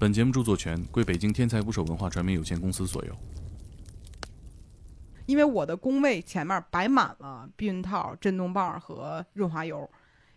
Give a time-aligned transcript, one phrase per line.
[0.00, 3.16] 本节目著作权归北京天才捕手文化传媒有限公司所有。
[5.26, 9.90] 因为我的工位前面摆满了避孕套、震动棒和润滑油，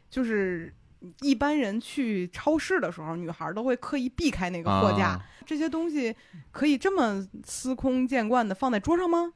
[0.10, 0.74] 就是
[1.22, 5.10] 一般人去超市的时候，女孩都会刻意避开那个货架。
[5.10, 6.16] 啊这些东西
[6.52, 9.34] 可以这么司空见惯的放在桌上吗？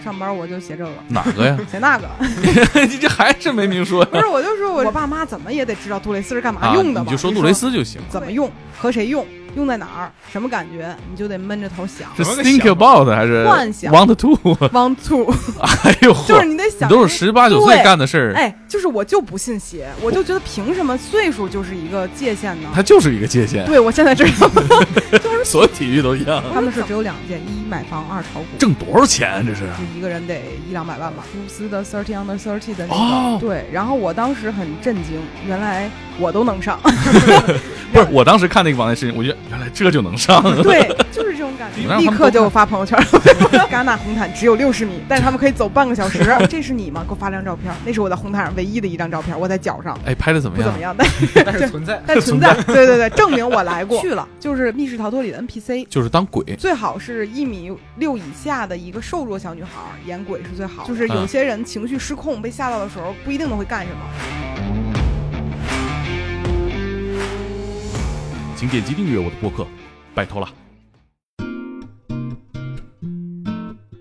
[0.00, 1.58] 上班，我就写这个，哪个呀？
[1.70, 2.08] 写那个。
[2.88, 6.74] 你这还是没明说不是，我就说我我爸妈怎么也得知道杜蕾斯是干嘛啊？
[6.74, 7.06] 用的吧？
[7.10, 8.00] 你就说杜蕾斯就行。
[8.08, 9.26] 怎么用，和谁用，
[9.56, 12.08] 用在哪儿，什么感觉，你就得闷着头想。
[12.16, 15.34] 是 think about 还是幻想 want to？Want to，
[15.84, 22.68] 哎呦就是，你得想，都是十八九岁干的事儿，哎，就是我就不信邪，我就觉得凭什么岁数就是一个界限呢？
[22.74, 24.50] 它就是一个界限，对，我现在知道，
[25.44, 26.42] 所有体育都一样。
[26.52, 28.46] 他们是只有两件：一买房，二炒股。
[28.58, 29.44] 挣多少钱？
[29.46, 31.24] 这是就一个人得一两百万吧。
[31.32, 36.78] 公司的 Thirty Under Thirty 的那个，哦对，然后我当时很震惊，原来我都能上，
[37.92, 38.06] 不是？
[38.10, 40.42] 我当时看那个网页视频，我觉得原来这就能上。
[40.62, 42.98] 对，就是这种感觉， 立刻就发朋友圈。
[43.70, 46.18] 戛纳红毯只有六十米，但是他们可以走半个小时。
[46.48, 47.04] 这是你吗？
[47.06, 49.96] 给我发张照片，那是我在红毯上唯一的一张照片，我在脚上。
[50.04, 50.80] 哎，拍的怎么样不怎么？
[50.80, 51.06] 样，但
[51.44, 52.02] 但是存在。
[52.06, 56.44] 但存在，对对对，证明我来过，去了，就是《密室逃脱》里的 NPC，就是当鬼。
[56.56, 59.70] 最好是一米六以下的一个瘦弱小女孩
[60.06, 60.84] 演鬼是最好。
[60.84, 64.87] 就是有些人情绪失控被吓到的时候，不一定能会干什么。
[68.58, 69.64] 请点击订阅我的播客，
[70.16, 70.48] 拜托了。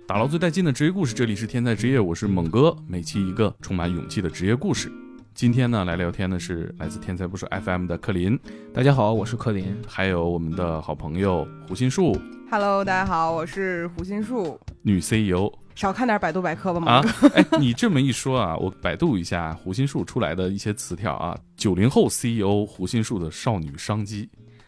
[0.07, 4.91] 打捞最带劲的职业故事，这里是天才职业，我是猛哥，每期一个充满勇气的职业故事。
[5.35, 8.35] 今天呢，来聊天的是来自天才不是 FM 的克林，
[8.73, 9.77] 大家好，我是克林。
[9.87, 12.19] 还有我们的好朋友胡心树
[12.49, 14.59] ，Hello，大家好，我是胡心树。
[14.81, 17.27] 女 CEO 少看点百度百科吧，啊猛哥。
[17.37, 24.27] 哎，你这么一说啊，我百度一下胡心树出来的一些词条啊，九零后 CEO 胡心树的少女商机，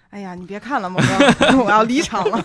[0.09, 2.43] 哎呀，你别看了，猛哥， 我要离场了。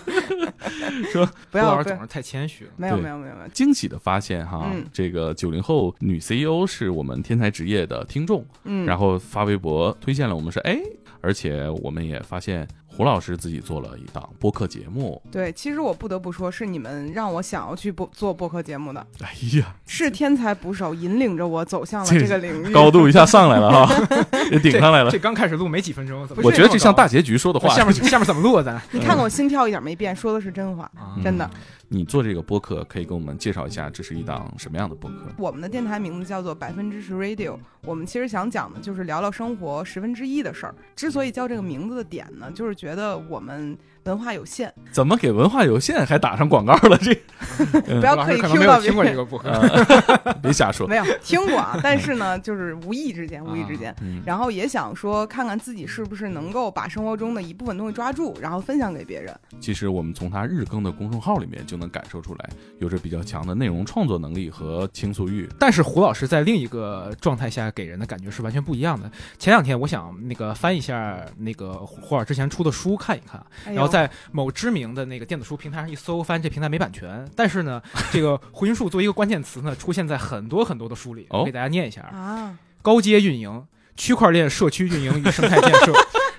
[1.11, 2.71] 说 不要不要郭老师总，是太谦虚了。
[2.77, 10.79] 没有没有没有没有，惊喜的发现哈，嗯这个九零后女 CEO 是我们天才职业的听众，嗯，然后发微博推荐了我们说，哎，
[11.25, 22.71] 而且我们也发现胡老师自己做了一档播客节目，对，其实我不得不说，是你们让我想要去播做播客节目的，哎呀，是天才捕手引领着我走向了这这个领域。
[22.71, 24.07] 高度一下上来了哈，
[24.51, 25.17] 也顶上来了这。
[25.17, 27.73] 刚开始录没几分钟，怎么我觉得这像大结局说的话。
[27.73, 28.61] 下面下面怎么录啊？
[28.63, 31.49] 咱 你看看我心跳一点没变，说的是真话，啊真的。
[31.87, 35.17] 你做这个播客，可以给我们介绍一下，这是一档什么样的播客？
[35.37, 40.75] 我们的电台名字叫做百分之十 Radio，我们其实想讲的就是聊聊生活十分之一的事儿。
[40.95, 46.97] 之所以叫这个名字的点呢，就是觉得我们文化有限，怎么给文化有限还打上广告了？
[46.97, 47.13] 这
[47.99, 49.05] 不要刻意听过到别人。
[49.05, 49.51] 这个播客。
[50.41, 50.87] 别瞎说。
[50.87, 59.33] 没有听过啊， 但是呢，就是无意之间，无意之间，嗯，然后也想说，看看自己是不是能够把生活中的一部分东西抓住，然后分享给别人。
[59.59, 65.47] 其实我们从他日更的公众号里面就能感受出来，有着比较强的内容创作能力和倾诉欲。
[65.59, 69.11] 但是胡老师在另一个状态下给人的感觉是完全不一样的。
[69.37, 77.29] 前两天我想那个翻一下那个霍尔之前出的书看一看，哎然后在某知名的那个电子书平台上一搜，发现这平台没版权。
[77.35, 77.81] 但是呢，
[78.11, 81.27] 这个胡云树作为一个关键词呢，出现在很多很多的书里。
[81.29, 85.93] 哦我给大家念一下：啊，高阶运营、区块链社区运营与生态建设、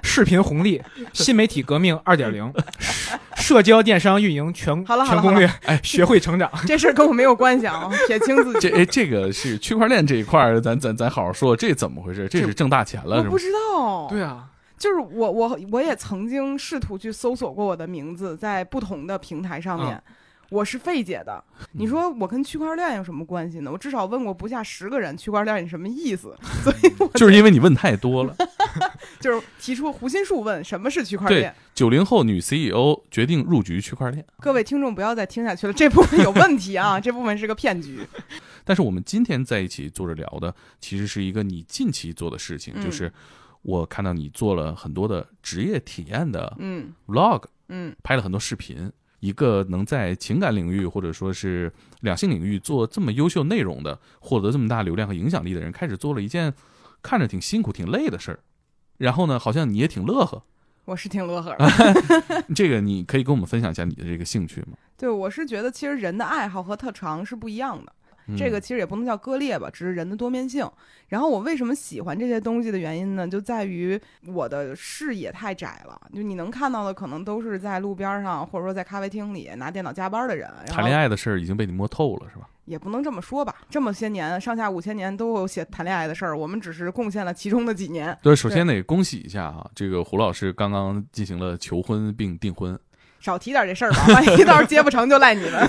[0.07, 0.81] 视频红利、
[1.13, 2.51] 新媒体革命二点零、
[3.35, 6.51] 社交电商运营全好了全攻略，哎，学会成长。
[6.67, 8.71] 这事儿跟我没有关系啊，撇清自己。
[8.71, 12.29] 这哎，这个是区块链这一块儿，咱咱咱好好说，这怎么回事？
[12.29, 13.39] 这是挣大钱了我不？
[13.39, 20.01] 知道，对啊，就是我我我也曾经试图去搜索过我的名字，在不同的平台上面。
[20.49, 23.71] 我是费解的，你说我跟区块链有什么关系呢？
[23.73, 26.37] 我至少问过不下十个人，区块链你什么意思？
[26.63, 28.33] 所以我就是因为你问太多了。
[29.21, 31.55] 就是提出胡心树问什么是区块对链。
[31.75, 38.01] 九零后女 CEO 决定入局区块链，各位听众不要再听下去了，这部分有问题啊，这部分是个骗局。
[38.65, 43.13] 但是我们今天在一起坐着聊的，其实是一个你近期做的事情，嗯就是
[43.63, 48.91] 我看到你做了很多的职业体验的嗯 vlog，嗯拍了很多视频。
[49.21, 56.53] 一个能在情感领域或者说是两性领域做这么优秀内容的，获得这么大流量和影响力的人，开始做了一件
[57.03, 58.39] 看着挺辛苦、挺累的事儿。
[58.99, 60.43] 然后呢，好像你也挺乐呵。
[60.85, 62.45] 我是挺乐呵的。
[62.55, 64.77] 这个你可以跟我们分享一下你的这个兴趣吗？
[64.97, 67.93] 对，我是觉得其实人的爱好和特长是不一样的。
[68.29, 70.69] 嗯这个其实也不能叫割裂吧，只是人的多面性。
[71.09, 80.51] 然后我为什么喜欢这些东西的原因呢，就在于我的视野太窄了，就你能看到的可能都是在路边上或者说在咖啡厅里拿电脑加班的人。
[80.67, 82.49] 谈恋爱的事儿已经被你摸透了，是吧？
[82.65, 88.19] 也不能这么说吧，这么些年上下五千年都有写谈恋爱的事儿，我们只是贡献了其中的几年。
[88.21, 92.77] 对，首先得恭喜一下哈，这个胡老师刚刚进行了求婚并订婚，
[93.21, 95.69] 少提点这事儿吧，万一到时候接不成就赖你们。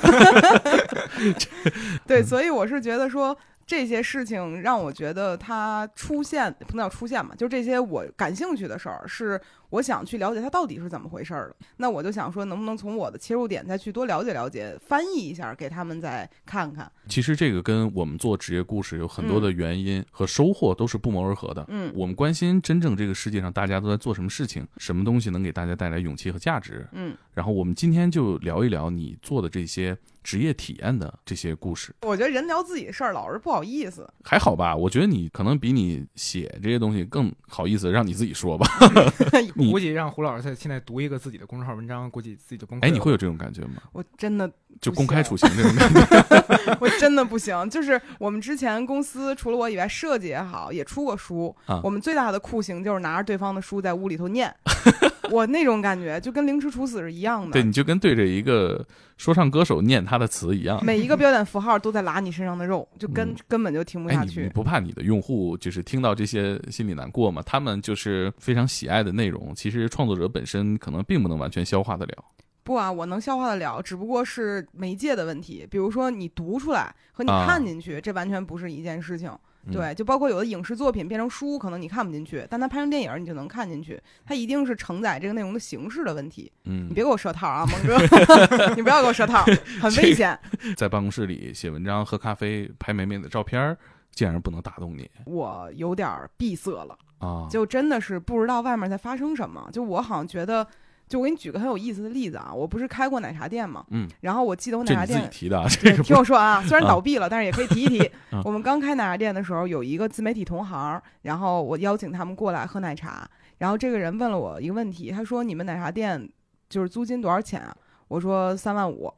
[2.05, 3.35] 对，所以我是觉得说
[3.65, 11.55] 这些事情让我觉得它出现不能叫出现嘛，就这些我感兴趣的事儿，是我想去了解它到底是怎么回事儿了。
[11.77, 16.91] 那我就想说，能不能从我的切入点再去多了解了解，翻译一下给他们再看看。
[17.07, 21.65] 其实这个跟我们做职业故事有很多的原因和收获都是不谋而合的。
[21.67, 26.87] 嗯我们关心真正这个世界上大家都在做什么事情，什么东西能给大家带来勇气和价值。
[26.91, 34.07] 嗯，然后我们今天就聊一聊你做的这些职业体验的这些故事，我觉得人聊自己的事儿老是不好意思。
[34.23, 34.75] 还好吧？
[34.75, 38.67] 我觉得你可能比你写这些东西更好意思让你自己说吧。
[39.57, 42.88] 你估计让胡老师在现在读一个自己的公众号文章，估计自己就崩溃了。
[42.88, 43.81] 哎，你会有这种感觉吗？
[43.92, 44.50] 我真的
[44.80, 46.77] 就公开处刑这种 感觉？
[46.80, 51.56] 我真的不行，就是我们之前公司除了我以外，设计也好，也出过书。
[51.65, 54.54] 啊我们最大的酷刑就是拿着对方的书在屋里头念，
[55.31, 57.51] 我那种感觉就跟凌迟处死是一样的。
[57.51, 58.85] 对，你就跟对着一个
[59.18, 60.83] 说唱歌手念他的词一样。
[60.83, 64.50] 每一个标点符号都在拉你身上的肉，就跟、嗯根本就听不哎，你你下去。
[64.50, 67.41] 不怕你的用户就是听到这些心里难过吗？
[67.45, 72.24] 他们就是非常喜爱的内容，其实创作者本身可能并不能完全消化得了。
[72.63, 75.65] 不啊，我能消化得了，只不过是媒介的问题。
[75.71, 79.31] 比如说你读出来和你啊看进去，这完全不是一件事情。
[79.67, 84.01] 嗯对，就包括有的影视作品变成书，可能你看不进去，但它拍成电影你就能看进去。
[84.25, 86.51] 它一定是承载这个内容的形式的问题。
[86.63, 87.97] 嗯你，别给我设套啊，蒙哥，
[88.75, 89.43] 你不要给我设套，
[89.81, 90.39] 很危险。
[90.75, 93.77] 在办公室里写文章、喝咖啡、拍美美的照片儿，
[94.11, 97.47] 竟然不能打动你我有点儿闭塞了，啊！
[97.49, 99.69] 就真的是不知道外面在发生什么。
[99.73, 100.65] 就我好像觉得，
[101.07, 105.27] 就我给你举个很有意思的例子啊，我不是开过奶茶店嘛，嗯，然后我记得我奶茶店。
[105.31, 108.00] 提的啊， 这对个听我说啊，虽然啊倒闭了，但是也可以提一提
[108.31, 108.42] 啊。
[108.44, 113.27] 我们刚开奶茶店的时候，有一个自媒体同行，然后我邀请他们过来喝奶茶，
[113.59, 116.30] 然后这个人问了我一个问题，他说：“你们奶茶店
[116.69, 117.75] 就是租金多少钱啊？”
[118.10, 119.13] 我说：“三万五。”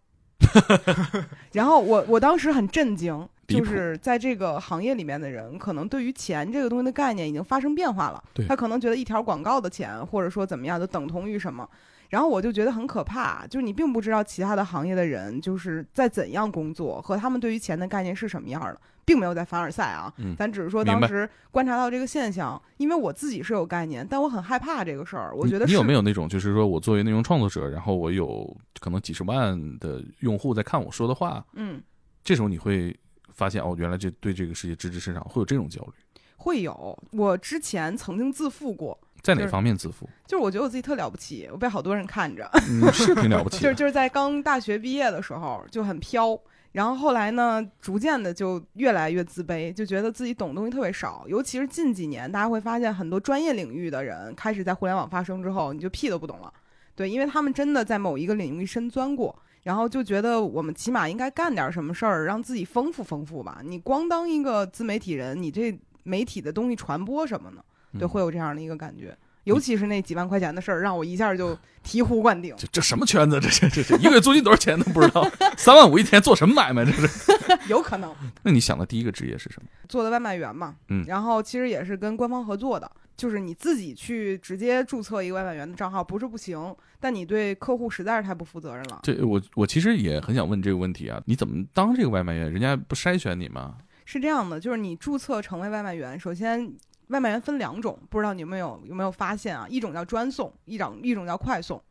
[1.53, 8.45] 然后我我当时很震惊，就是在这个行业里面的人，可能对于钱这个东西的概念已经发生变化了对。
[8.45, 11.67] 他可能觉得一条广告的钱，或者说怎么样，就等同于什么。
[12.09, 25.35] 然后我就觉得很可怕，就是你并不知道其他的行业的人就是在怎样工作，和他们对于钱的概念是什么样的，并没有在凡尔赛啊，嗯咱只是说当时观察到这个现象，因为我自己是有概念，但我很害怕这个事儿。
[25.35, 31.79] 我觉得你你有没有那种，就是说我作为内容创作者，然后我有可能几十万的用户在看我说的话，嗯，
[32.23, 32.97] 这时候你会
[33.39, 35.93] 发现哦，原来这对这个世界知之甚少，会有这种焦虑，
[36.35, 36.97] 会有。
[37.11, 40.07] 我之前曾经自负过，在哪方面自负？
[40.27, 42.49] 就是我觉得我自己特了不起，我被好多人看着。
[42.67, 43.75] 嗯，是挺了不 起就是。
[43.75, 46.37] 就是在刚大学毕业的时候就很飘，
[46.73, 51.23] 然后后来呢，逐渐的就越来越自卑，就觉得自己懂东西特别少。
[51.27, 56.53] 尤其是近几年，大家会发现很多专业领域的人开始在互联网发声之后，你就屁都不懂了。
[56.95, 59.33] 对，因为他们真的在某一个领域深钻过，
[59.63, 63.59] 然后就觉得我们起码应该干点什么事儿，让自己丰富丰富吧。
[63.63, 67.61] 你光当一个自媒体人，你这媒体的东西传播什么呢？
[67.97, 69.17] 对，嗯会有这样的一个感觉。
[69.45, 72.53] 尤其是那几万块钱的事儿，让我一下就 醍醐灌顶。
[72.57, 73.39] 这这什么圈子？
[73.39, 75.27] 这这这这一个月租金多少钱都不知道，
[75.57, 76.85] 三万五一天做什么买卖？
[76.85, 77.31] 这是？
[77.67, 78.13] 有可能
[78.43, 79.69] 那你想的第一个职业是什么？
[79.87, 89.01] 做的外卖员嘛，嗯然后其实也是跟官方合作的，就是你自己去直接注册一个外卖员的账号不是不行，但你对客户实在是太不负责任了。
[89.03, 92.49] 这我我其实也很想问这个问题啊，你怎么当这个外卖员？
[92.49, 93.75] 人家不筛选你吗？
[94.05, 96.73] 是这样的，就是你注册成为外卖员，首先
[97.09, 99.67] 外卖员分两种，不知道你有没有有没有发现啊？
[99.69, 101.81] 一种叫专送，一种一种叫快送。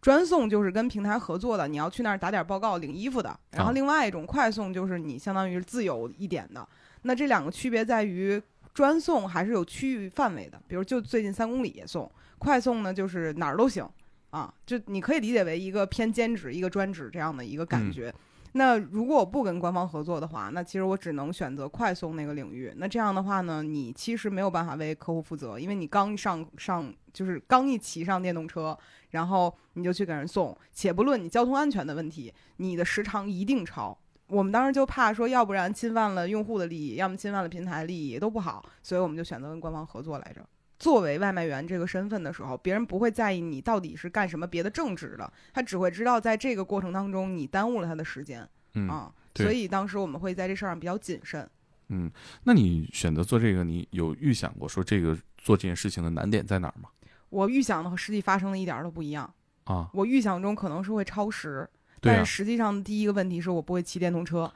[0.00, 3.38] 专送就是跟平台合作的，你要去那儿打点报告领衣服的。
[3.52, 6.66] 然后啊另外一种快送就是你相当于是自由一点的。
[7.02, 8.42] 那这两个区别在于，
[8.74, 12.06] 专送还是有区域范围的，比如就最近三公里也送；
[12.38, 13.88] 快送呢就是哪儿都行
[14.30, 18.14] 啊，就你可以理解为一个偏兼职、一个专职这样的一个感嗯觉。
[18.54, 22.70] 那如果我不跟官方合作的话，那其实我只能选择快送那个领域。
[22.76, 28.78] 那这样的话呢，你其实没有办法为客户负责，因为你刚上上就是刚一骑上电动车，
[29.10, 33.98] 然后你就去给人送，且不论你交通安全的问题，你的时长一定超。
[34.32, 40.42] 我们当时就怕说，要不然侵犯了用户的利益，要么侵犯了平台利益，都不好，所以我们就选择跟官方合作来着。
[40.78, 48.48] 作为外卖员这个身份的时候，别人不会在意你到底是干什么别的正职的，他只会知道在这个过程当中你耽误了他的时间。
[48.74, 51.46] 嗯，啊，所以当时我们会在这事儿上比较谨慎。
[51.88, 52.10] 嗯，
[52.44, 56.88] 那你选择做这个，你有预想过说这个做这件事情的难点在哪儿吗？
[57.28, 59.30] 我预想的和实际发生的一点儿都不一样。
[59.64, 61.68] 啊，我预想中可能是会超时，
[62.02, 64.50] 但是，实际上第一个问题是我不会骑电动车，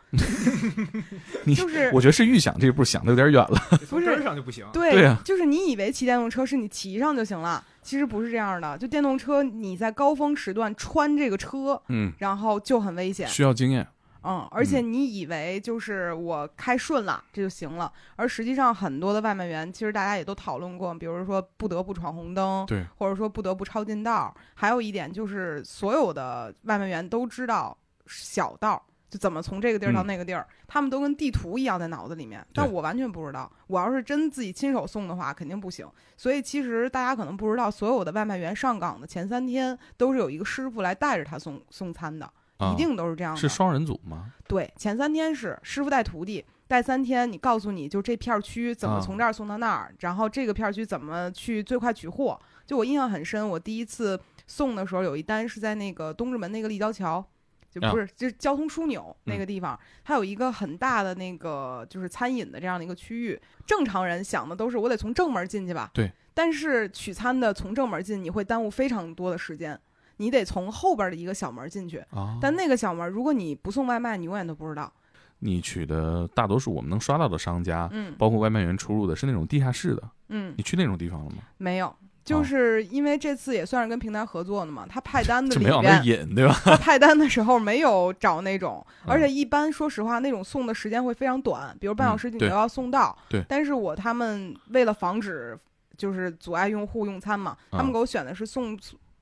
[1.45, 3.79] 你就是我觉得是预想这一步想的有点远了。
[3.89, 4.67] 从根儿上就不行。
[4.73, 8.77] 对，对啊就是你以为骑电动车是你骑上就行了，其实不是这样的。
[8.77, 13.29] 就电动车，你在高峰时段穿这个车，嗯，然后就很危险。
[13.29, 13.87] 需要经验。
[14.27, 24.35] 嗯，而且你以为就是我开顺了这就行了，而实际上很多的外卖员，其实大家也都讨论过，比如说不得不闯红灯，对，或者说不得不抄近道。
[24.55, 28.85] 还有一点就是，所有的外卖员都知道小道。
[29.09, 33.49] 就怎么从这个地儿到嗯那个地儿，他们都跟地图一样在脑子里面，但我完全不知道。
[33.69, 35.87] 我要是真自己亲手送的话，肯定不行。
[36.17, 43.41] 所以其实大家可能不知道，所有的外卖员上岗的前三天都是有一个师傅来带着他送送餐的，啊一定都是这样的。
[43.41, 44.33] 是双人组吗？
[44.47, 52.39] 对，前三天是师傅带徒弟，带三天，你告诉你就这片儿区怎么啊从这儿送到那儿，然后这个片儿区怎么去最快取货。
[52.65, 57.25] 就我印象很深，我第一次送的时候，有一单是在那个东直门那个立交桥。
[57.69, 63.39] 就啊不是，就是交通枢纽那嗯个地方，它有一个很大的那个就是餐饮的这样的一个区域。
[63.67, 66.11] 正常人想的都是我得从正门进去吧，对。
[66.33, 69.79] 但是取餐的从正门进，你会耽误非常多的时间，
[70.19, 71.99] 你得从后边的一个小门进去。
[72.11, 74.93] 啊，但那个小门，如果你不送外卖，你永远都不知道。
[75.41, 80.03] 你取的大多数我们能刷到的商家，嗯包括外卖员出入的是那种地下室的。
[80.29, 81.37] 嗯你，去那种地方了吗？
[81.59, 81.95] 没有，
[82.25, 86.55] 就是因为这次也算是跟平台合作的嘛，他派单的 里就没往那，引，对吧？
[86.65, 93.17] 他派单的时候没有找那种，嗯而且一般说实话，那种送的时间会非常短，比如半小时你都要送到。
[93.29, 95.57] 对但是我他们为了防止
[95.99, 98.77] 就是阻碍用户用餐嘛，他们啊给我选的是送。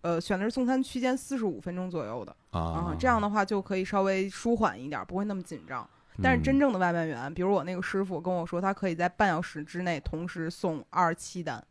[0.05, 5.89] 呃，选的是送餐区间四十五分钟左右的啊啊，这样的话就可以稍微舒缓一点，不会那么紧张。
[6.23, 11.65] 但是真嗯正的外卖员，比如我那个师傅跟我说，他可以在半小时之内同时送二十七单。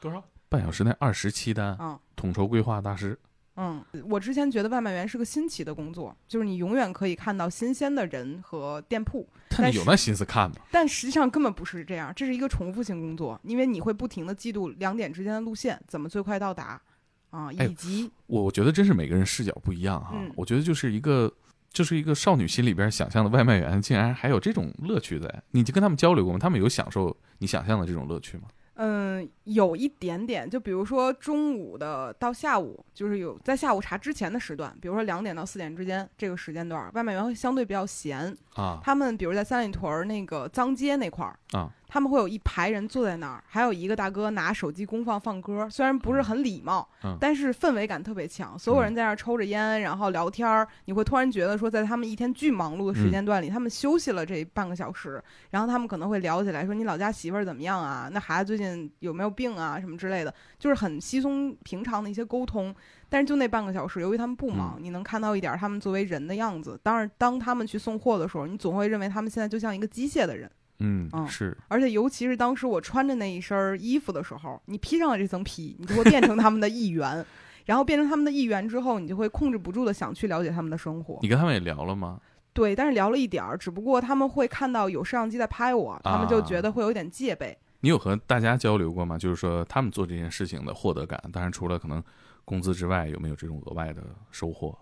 [0.00, 0.22] 多少？
[0.48, 3.18] 半小时内二十七单，嗯统筹规划大师。
[3.56, 10.56] 嗯，我之前觉得外卖员是个新奇的工作，就是你永远可以看到新鲜的人和店铺，但你有那心思看吗？
[10.70, 16.80] 但实际上根本不是这样，这是一个重复性工作，因为你会不停的记录两点之间的路线，怎么最快到达，
[17.30, 20.12] 啊，哎以及我我觉得真是每个人视角不一样哈。
[20.14, 21.32] 嗯我觉得就是一个
[21.70, 25.42] 就是一个少女心里边想象的外卖员，竟然还有这种乐趣在。
[25.50, 26.38] 你就跟他们交流过吗？
[26.38, 28.44] 他们有享受你想象的这种乐趣吗？
[28.78, 48.58] 嗯，有一点点，就比如说中午的到下午，就是有在下午茶之前的时段，比如说两点到四点之间这个时间段，外卖员会相对比较闲，啊他们比如在三里屯儿那个脏街那块儿啊，他们会有一排人坐在那儿，还有一个大哥拿手机公放放歌，虽然不是很礼貌，嗯但是氛围感特别强。
[48.58, 58.08] 所有人在那儿抽着烟，然后聊天儿，你会突然觉得说，在他们一天巨忙碌的时间段里，他们休息了这半个小时，然后他们可能会聊起来说：“你老家媳妇儿怎么样啊？
[58.12, 59.78] 那孩子最近有没有病啊？
[59.78, 62.74] 什么之类的。”就是很稀松平常的一些沟通。
[63.08, 66.78] 但是就那半个小时，由于他们不忙，你能看到一点儿他们作为人的样子。
[66.82, 70.50] 当然，当他们去送货的时候，你总会认为他们现在就像一个机械的人。
[70.78, 77.24] 嗯嗯是而且尤其是当时我穿着那一身衣服的时候，你披上了这层皮，你就会变成他们的一员。
[77.66, 81.18] 然后变成他们的一员之后，你就会控制不住的想去了解他们的生活。
[81.20, 82.20] 你跟他们也聊了吗？
[82.52, 87.58] 对，但是聊了一点儿，只不过他们会看到有摄像机在拍我，他们就觉得会有点戒备。
[87.80, 89.18] 你有和大家交流过吗？
[89.18, 92.00] 就是说他们做这件事情的获得感，当然除了可能
[92.46, 94.74] 工资之外，有没有这种额外的收获？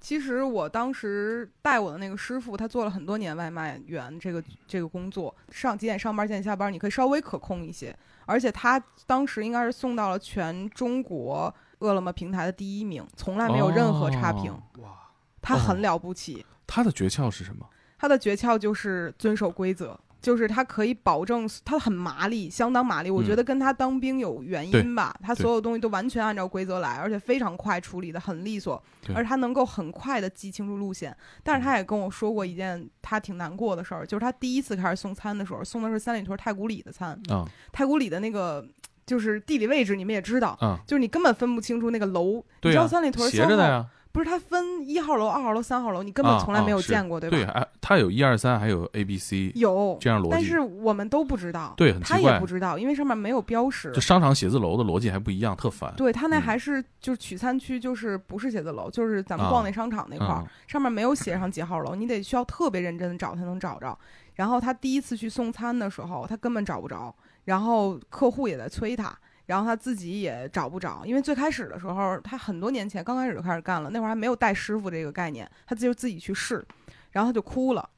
[0.00, 7.94] 其实我当时带我的那个师傅，他做了很多年外卖员这个这个工作，上几点上班，几点下班，你可以稍微可控一些。
[8.24, 15.10] 而且他当时应该是送到了全中国饿了么平台的第一名，从来没有任何差评，哦哇，
[15.42, 16.46] 他很了不起。
[16.66, 17.68] 他的诀窍是什么？
[17.98, 23.10] 他的诀窍就是遵守规则，就是他可以保证他很麻利，相当麻利。
[23.10, 28.82] 我嗯觉得跟他当兵有原因吧，他所有东西都完全按照规则来，而且非常快处理的很利索，
[29.14, 31.16] 而他能够很快的记清楚路线。
[31.42, 38.66] 但是他也跟我说过一件他挺难过的事儿，就是他第一次开始送餐的时候，送的是三里屯太古里的餐，啊太古里的那个。
[39.06, 42.34] 就是地理位置，你们也知道，嗯，就是你根本分不清楚那个楼。
[42.62, 47.36] 你知道、三里屯斜着的呀，不是它分一号楼、二号楼、三号楼，你根本啊从来没有见过，对吧？
[47.36, 50.30] 对，还它有一二三，还有 A B C 有，这样逻辑。
[50.30, 54.00] 但是我们都不知道，对很奇他也不知道，因为上面没有标识就。
[54.00, 55.94] 商场写字楼的逻辑还不一样，特烦。
[55.96, 63.96] 对他那嗯还是就是取餐区，就是不是写字楼，就是咱们啊逛那商场那块儿，嗯上面没有写上几号楼，你得需要特别认真的找才能找着。
[64.34, 67.14] 然后他第一次去送餐的时候，他根本找不着，
[67.44, 69.16] 然后客户也在催他，
[69.50, 76.64] 然后他自己也找不着，因为最开始的时候，他很多年前刚开始就开始干了，那会儿还没有带师傅这个概念，他就自己去试。
[77.10, 77.90] 然后他就哭了，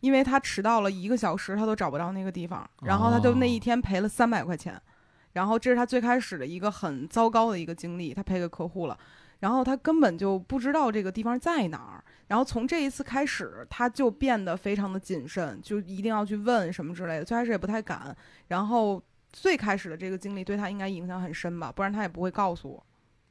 [0.00, 4.80] 因为他迟到了一个小时，他都找不着那个地方，然后他就那一天赔了三百块钱，
[5.34, 8.98] 然后这是他最开始的一个很糟糕的一个经历，他赔给客户了。
[9.40, 17.24] 然后他根本就不知道这个地方在哪儿，然后从这一次开始，他就变得非常的谨慎，就一定要去问什么之类的。
[17.26, 18.16] 最开始也不太敢，
[18.48, 19.02] 然后
[19.34, 22.86] 最开始的这个经历对他应该影响很深吧，不然他也不会告诉我。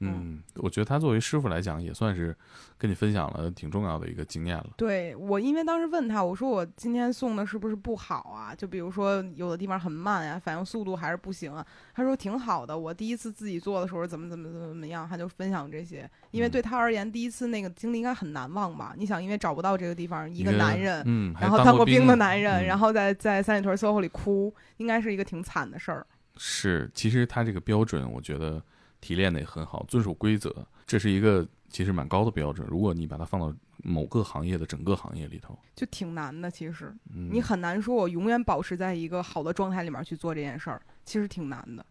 [0.05, 2.35] 嗯，我觉得他作为师傅来讲，也算是
[2.77, 4.69] 跟你分享了挺重要的一个经验了。
[4.77, 8.53] 对我，因为当时问他，我说我今天送的是不是不好啊？
[8.55, 11.65] 就比如说有的地方很慢呀，反应速度还是不行啊。
[11.93, 16.09] 他说挺好的，我第一次自己做的时候怎么怎么怎么怎么样，他就分享这些。
[16.31, 18.93] 因为对他而言，第一次那个经历应该很难忘吧？
[18.97, 26.05] 你想，因为找不到这个地方，一个男人，嗯，然后当过兵的男人，嗯然后在在三里屯 SOHO 里哭，应该是一个挺惨的事儿。
[26.35, 28.59] 是，其实他这个标准，我觉得
[29.03, 32.65] 提炼的也很好，遵守规则，这是一个其实蛮高的标准。
[32.69, 41.85] 如果你把它放到某个行业的整个行业里头，就挺难的，其实嗯，你很难说，我永远保持在一个好的状态里面去做这件事儿，其实挺难的。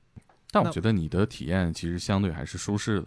[0.50, 3.06] 但我觉得你的体验其实相对还是舒适的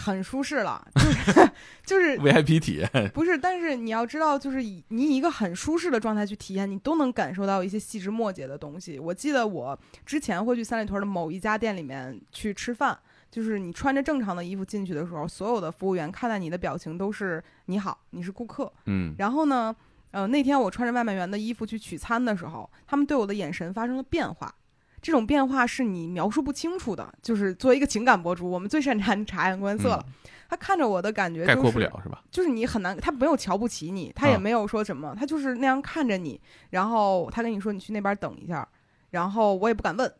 [0.00, 1.50] 很舒适了，就是
[1.86, 3.10] 就是，VIP 体验。
[3.14, 8.98] 不是，但是你要知道，就是以你以一个很舒适的状态去体验，你都能感受到一些细枝末节的东西。
[8.98, 12.98] 我记得我之前会去三里屯的某一家店里面去吃饭，
[13.36, 18.72] 就是你穿着正常的衣服进去的时候，所有的服务员看待你的表情都是你好，你是顾客。
[18.86, 19.76] 嗯，然后呢，
[20.10, 24.54] 呃，那天我穿着外卖员的衣服去取餐的时候，他们对我的眼神发生了变化。
[25.02, 30.02] 这种变化是你描述不清楚的，就是作为一个情感博主，我们最擅长 察言观色了。
[30.48, 32.24] 他看着我的感觉、就是，嗯概括不了是吧？
[32.30, 36.40] 就是你很难，他没有瞧不起你，他也啊没有说什么，他就是那样看着你，
[36.70, 38.66] 然后他跟你说你去那边等一下，
[39.10, 40.10] 然后我也不敢问，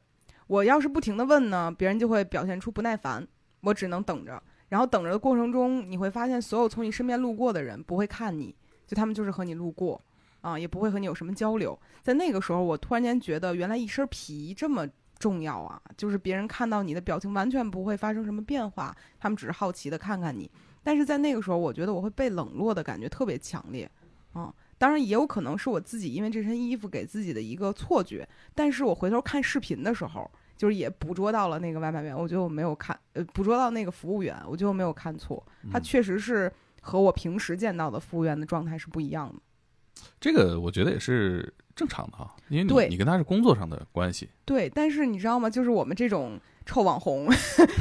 [0.47, 3.27] 我要是不停的问呢，别人就会表现出不耐烦，
[3.61, 8.55] 我只能等着，然后等着的过程中，你会发现所有从你身边路过的人不会看你，
[8.87, 10.01] 就他们就是和你路过，
[10.41, 14.87] 啊，也不会和你有什么交流，在那个时候，我突然间觉得原来一身皮这么。
[15.19, 20.51] 重要啊，就是别人看到你的表情完全不会发生什么变化，他们只是好奇的看看你。
[20.83, 23.91] 但是在那个时候，我觉得我会被冷落的感觉特别强烈，
[24.35, 28.29] 啊、当然也有可能是我自己因为这身衣服给自己的一个错觉。
[28.55, 39.41] 但是我回头看视频的时候，就是也捕捉到了那个外卖员，我觉得我没有看，呃，捕捉到那个服务员，我觉得我没有看错，他嗯确实是和我平时见到的服务员的状态是不一样的。
[40.21, 45.49] 这个我觉得也是正常的哈，因为你你跟他是工作上的关系，对，但是你知道吗？
[45.49, 47.29] 就是我们这种臭网红，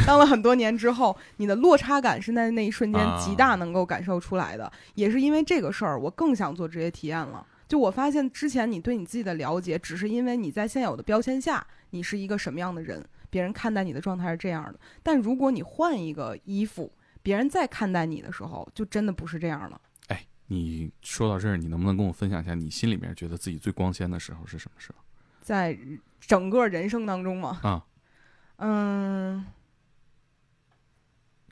[0.05, 4.71] 当了很多年之后，你的落差感是在那一瞬间啊极大能够感受出来的。
[4.93, 7.45] 也是因为这个事儿，我更想做职业体验了。
[7.67, 14.79] 就我发现，之前你对你自己的了解，只是因为你在现有的标签下，你是一个什么样的人，别人看待你的状态是这样的。
[15.01, 16.91] 但如果你换一个衣服，
[17.23, 19.81] 别人再看待你的时候，就真的不是这样了。
[20.09, 24.99] 哎，你说到这儿，你能不能跟我分享一下你心里面觉得自己最光鲜的时候是什么时候？
[25.41, 25.75] 在
[26.19, 27.81] 整个人生当中吗，啊，嗯，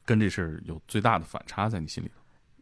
[0.05, 2.15] 跟这事儿有最大的反差在你心里头？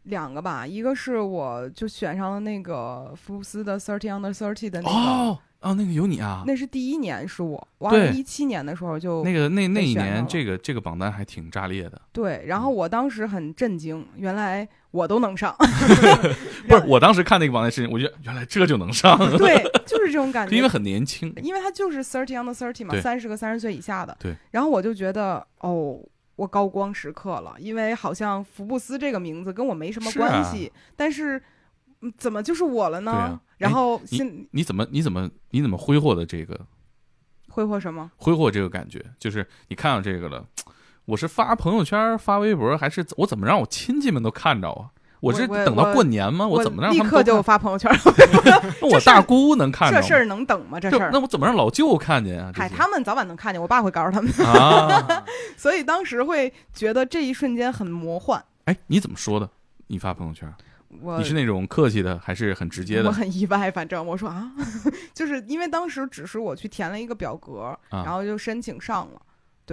[0.04, 12.02] 两个吧，一个是我就选上了那个福布斯的 Thirty Under Thirty 的那个，哦哦，那个有你啊，那是第一年是我，我二对零一七年的时候就那个那那一年这个这个榜单还挺炸裂的。
[12.10, 15.52] 对，然后我当时很震惊，原来我都能上，
[16.68, 21.34] 不是，我当时看那个榜单视频，我觉得原来这就能上，对，就是这种感觉， 因为很年轻。
[21.42, 25.98] 因为他就是 Thirty Under Thirty 嘛，三十个三十岁以下的，对，然后我就觉得哦。
[26.34, 31.40] 我高光时刻了，因为好像福布斯这个名字跟我没什么是啊关系，但是
[32.00, 33.12] 嗯怎么就是我了呢？
[33.12, 36.58] 啊然后你你怎么你怎么你怎么挥霍的这个
[37.50, 38.10] 挥霍什么？
[38.16, 39.04] 挥霍这个感觉？
[39.20, 40.44] 就是你看到这个了，
[41.04, 44.86] 我是发朋友圈、发微博，还是我怎么让我亲戚们都看着啊？
[45.20, 46.46] 我是等到过年吗？
[46.46, 47.90] 我怎么让立刻就发朋友圈？
[48.82, 50.00] 那我大姑能看着？
[50.00, 50.80] 这事儿能等吗？
[50.80, 52.50] 这事儿那，我怎么让老舅看见啊？
[52.52, 55.24] 这嗨，他们早晚能看见，我爸会告诉他们，啊，
[55.56, 58.42] 所以当时会觉得这一瞬间很魔幻。
[58.64, 59.48] 哎，你怎么说的？
[59.88, 60.52] 你发朋友圈，
[61.00, 63.12] 我你是那种客气的，还是很直接的我？
[63.12, 64.50] 很意外，反正我说啊，
[65.14, 69.20] 就是因为当时只是我去填了一个表格，啊然后就申请上了，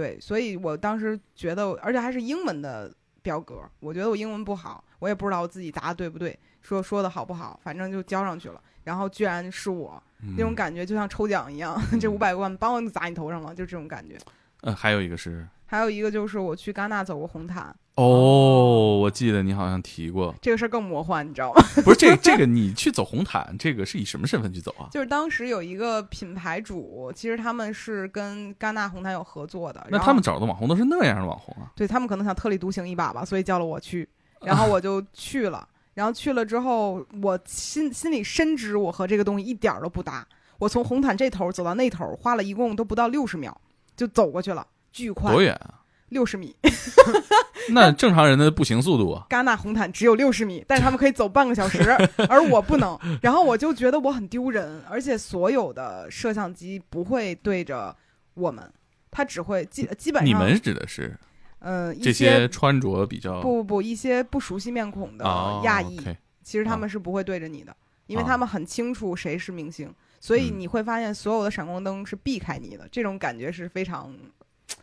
[0.00, 10.02] 对，所以我当时觉得，而且还是英文的表格，我觉得我英文不好，我也不知道我自己答的对不对，说说的好不好，反正就交上去了，然后居然是我，
[10.36, 14.16] 那种嗯感觉就像抽奖一样， 这五百万梆就砸你头上了，就这种感觉。
[14.62, 21.62] 呃，还有一个是还有一个就是我去戛纳走过红毯，哦，我记得你好像提过，这个事儿更魔幻，你知道吗？
[21.84, 24.90] 不是这这个你去走红毯，这个是以什么身份去走啊？
[24.90, 31.70] 就是当时有一个品牌主，其实他们是跟戛纳红毯有合作的，那他们找的网红都是那样的网红啊？
[31.76, 34.08] 对他们可能想特立独行一把吧，所以叫了我去，
[34.40, 35.68] 然后我就去了。
[35.94, 40.26] 然后去了之后，我心心里深知我和这个东西一点儿都不搭。
[40.58, 43.56] 我从红毯这头走到那头，花了一共都不到六十秒，
[43.96, 45.80] 就走过去了，巨快多，远啊？
[46.08, 46.56] 六十米。
[47.72, 49.26] 那正常人的步行速度啊？
[49.30, 51.96] 戛纳红毯只有六十米，但是他们可以走半个小时，
[52.28, 52.98] 而我不能。
[53.22, 57.94] 然后我就觉得我很丢人，而且所有的摄像机不会对着
[58.34, 58.68] 我们，
[59.10, 61.16] 它只会基基本上你们指的是
[61.60, 66.00] 呃一这些穿着比较不不不一些不熟悉面孔的哦亚裔
[66.42, 67.76] 其实他们是不会对着你的，
[68.06, 74.12] 因为哦他们很清楚谁是明星，所以嗯你会发现所有的闪光灯是避开你的，这种感觉是非常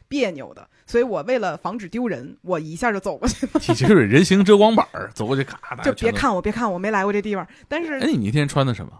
[0.07, 0.67] 别扭的。
[0.85, 6.11] 所以我为了防止丢人，我一下就走过去了，其实是人形遮光板儿，走过去咔， 就别。
[6.11, 7.45] 看我，别看我，没来过这地方。
[7.67, 8.91] 但是哎，你那天穿的什么？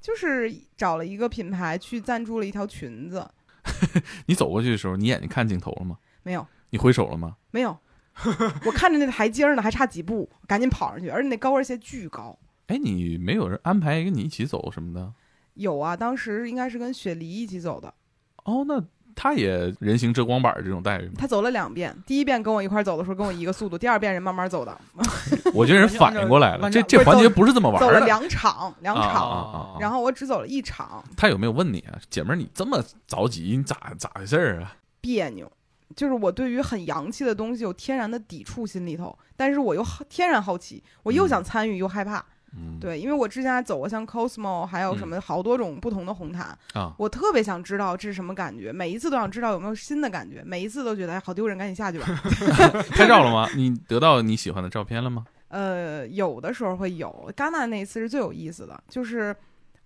[0.00, 3.28] 就是找了一个品牌去赞助了一条裙子，
[4.26, 5.96] 你走过去的时候，你眼睛看镜头了吗？
[6.22, 7.36] 没有你挥手了吗？
[7.50, 7.76] 没有，
[8.66, 12.38] 我看着那台阶呢，还差几步，赶紧跑上去，而且那高跟鞋巨高。
[12.66, 15.12] 哎，你没有人安排跟你一起走什么的？
[15.54, 17.92] 有啊，当时应该是跟雪梨一起走的，
[18.44, 18.84] 哦，那
[19.16, 21.14] 他也人形遮光板儿这种待遇吗？
[21.18, 24.78] 他走了两遍，第一遍跟我一块儿走的时候跟我一个速度，第二遍人慢慢走的，
[25.54, 28.04] 我觉得人反应过来了， 这这环节不是这么玩的走了。
[28.04, 29.36] 两场，两啊场，啊
[29.74, 34.76] 啊然后我只走了一场，他有没有问你啊，姐们儿，你这么着急，你咋咋回事儿啊？
[35.00, 35.50] 别扭。
[35.94, 42.22] 就是我对于很洋气的东西有天然的抵触心里头，但是我又好天然好奇，我又嗯想参与又害怕。
[42.52, 52.06] 嗯，对，因为我之前还走过像 Cosmo，还有什么好多种不同的红毯，啊，我特别想知道这是什么感觉，每一次都想知道有没有新的感觉，每一次都觉得哎好丢人，赶紧下去吧。
[52.92, 53.48] 拍照了吗？
[53.54, 55.24] 你得到你喜欢的照片了吗？
[55.48, 59.34] 呃，有的时候会有，戛纳那一次是最有意思的，就是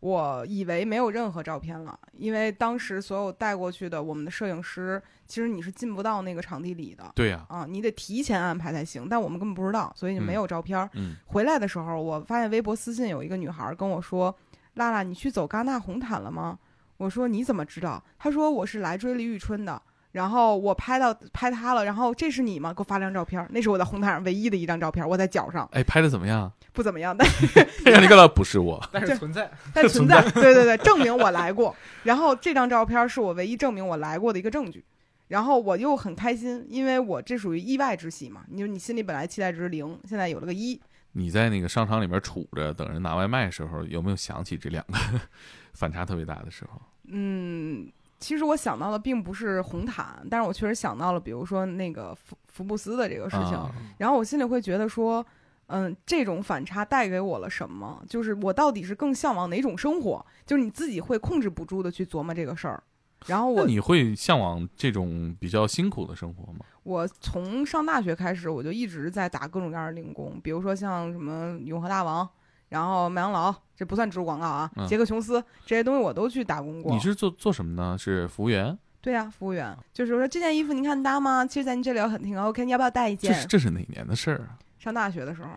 [0.00, 10.88] 我以为没有任何照片了，因为当时所有带过去的我们的摄影师，其实你是进不到那个场地里的对呀、啊，你得提前安排才行，但我们根本不知道，所以就没有照片
[11.26, 14.34] 回来的时候，我发现微博私信有一个女孩跟我说
[14.74, 16.58] ：“拉拉，你去走戛纳红毯了吗？”
[16.96, 19.80] 我说：“你怎么知道？”她说：“我是来追李宇春的。”
[20.12, 22.72] 然后我拍到拍他了，然后这是你吗？
[22.74, 26.52] 给我发张照片，那是我在红毯上唯一的一张照片，我在脚上，哎，拍的怎么样？
[26.72, 27.28] 不怎么样，但
[27.92, 31.74] 让你看到不是我， 但是存在，但存在， 对对对，证明我来过。
[32.04, 34.84] 然后这张照片是我唯一证明我来过的一个证据。
[35.28, 38.42] 然后我又很开心，因为我这属于意外之喜嘛。
[38.48, 40.80] 你说你心里本来期待值零，现在有了个一，
[41.12, 44.98] 你在那个商场里面杵着等人拿外卖的时候，有没有想起这两个
[45.72, 46.82] 反差特别大的时候？
[47.12, 47.88] 嗯，
[48.20, 53.54] 其实我想到的并不是红毯，但是我确实想到了，比如说那个福福布斯的这个事情。
[53.56, 55.24] 啊然后我心里会觉得说，
[55.66, 58.02] 嗯，这种反差带给我了什么？
[58.08, 60.24] 就是我到底是更向往哪种生活？
[60.46, 62.82] 就是你自己会控制不住的去琢磨这个事儿。
[63.26, 66.60] 然后我那你会向往这种比较辛苦的生活吗？
[66.82, 72.26] 我从上大学开始，我就一直在打各种各样的零工，比如说像什么永和大王，
[72.70, 76.90] 然后麦当劳，这不算植入广告啊，嗯杰克琼斯这些东西我都去打工过。
[76.90, 77.98] 你是做做什么呢？
[77.98, 78.76] 是服务员？
[79.02, 81.44] 对呀、服务员就是说这件衣服您看搭吗？
[81.44, 83.46] 其实在您这里有很挺 OK，你要不要带一件这是？
[83.46, 84.58] 这是哪年的事儿啊？
[84.78, 85.48] 上大学的时候，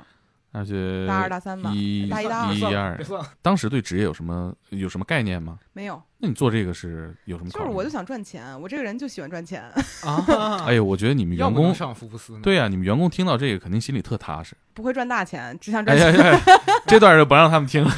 [0.56, 5.58] 那是大二大三吧，一大一大二一一二别，算了，当时对职业有什么有什么概念吗？
[5.74, 7.50] 没有，那你做这个是有什么？
[7.50, 9.63] 就是我就想赚钱，我这个人就喜欢赚钱，
[10.06, 10.24] 啊，
[10.68, 12.39] 哎呦，我觉得你们员工上福布斯？
[12.42, 14.56] 对呀、你们员工听到这个肯定心里特踏实。
[14.76, 16.39] 不会赚大钱，只想哎赚钱，呀呀，
[16.86, 17.92] 这段就不让他们听了。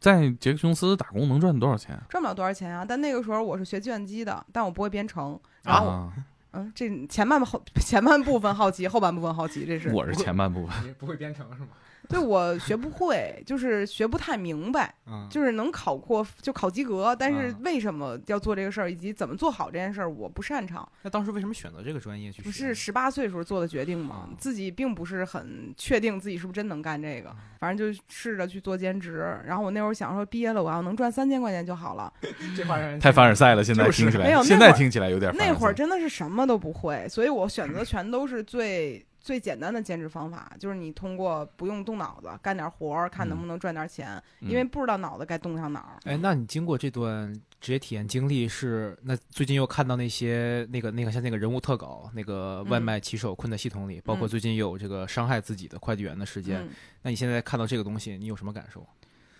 [0.00, 1.98] 在杰克琼斯打工能赚多少钱？
[2.08, 2.84] 赚不了多少钱啊。
[2.88, 5.38] 但那个时候我是学计算机的，但我不会编程。
[5.62, 6.12] 然后我，啊，
[6.52, 10.94] 嗯，这前半后前半部分好奇，后半部分好奇，这是我是前半部分。
[10.98, 11.68] 不会编程是吗？
[12.08, 20.86] 对我学不会， 就是学不太明白，嗯，就是能考过就考及格，但是啊为什么要做这个事儿，以及怎么做好这件事儿，我不擅长。
[21.02, 22.44] 那当时为什么选择这个专业去学？
[22.44, 29.38] 不是十八岁时候做的决定嘛啊，自己并不是很确定自己是不是真能干这啊个，反正就试着去做兼职。
[29.46, 32.12] 然后我那会儿想说，毕业了我要能赚三千块钱就好了。
[32.56, 45.98] 这话让人太凡尔赛了，现在听起来，没有那现在听起来有点那会儿真的是什么都不会，所以我选择全都是最最简单的兼职方法，就是你通过不用动脑子干点活儿，看能不能赚点钱，嗯因为不知道脑子该动向哪儿。
[46.04, 56.70] 哎，那你经过这段职业体验经历是，那最近又看到那些那个那个像那个人物特稿，那个外嗯卖骑手困在系统里，包括嗯最近有这个伤害自己的快递员的事件，嗯，
[57.02, 58.84] 那你现在看到这个东西，你有什么感受？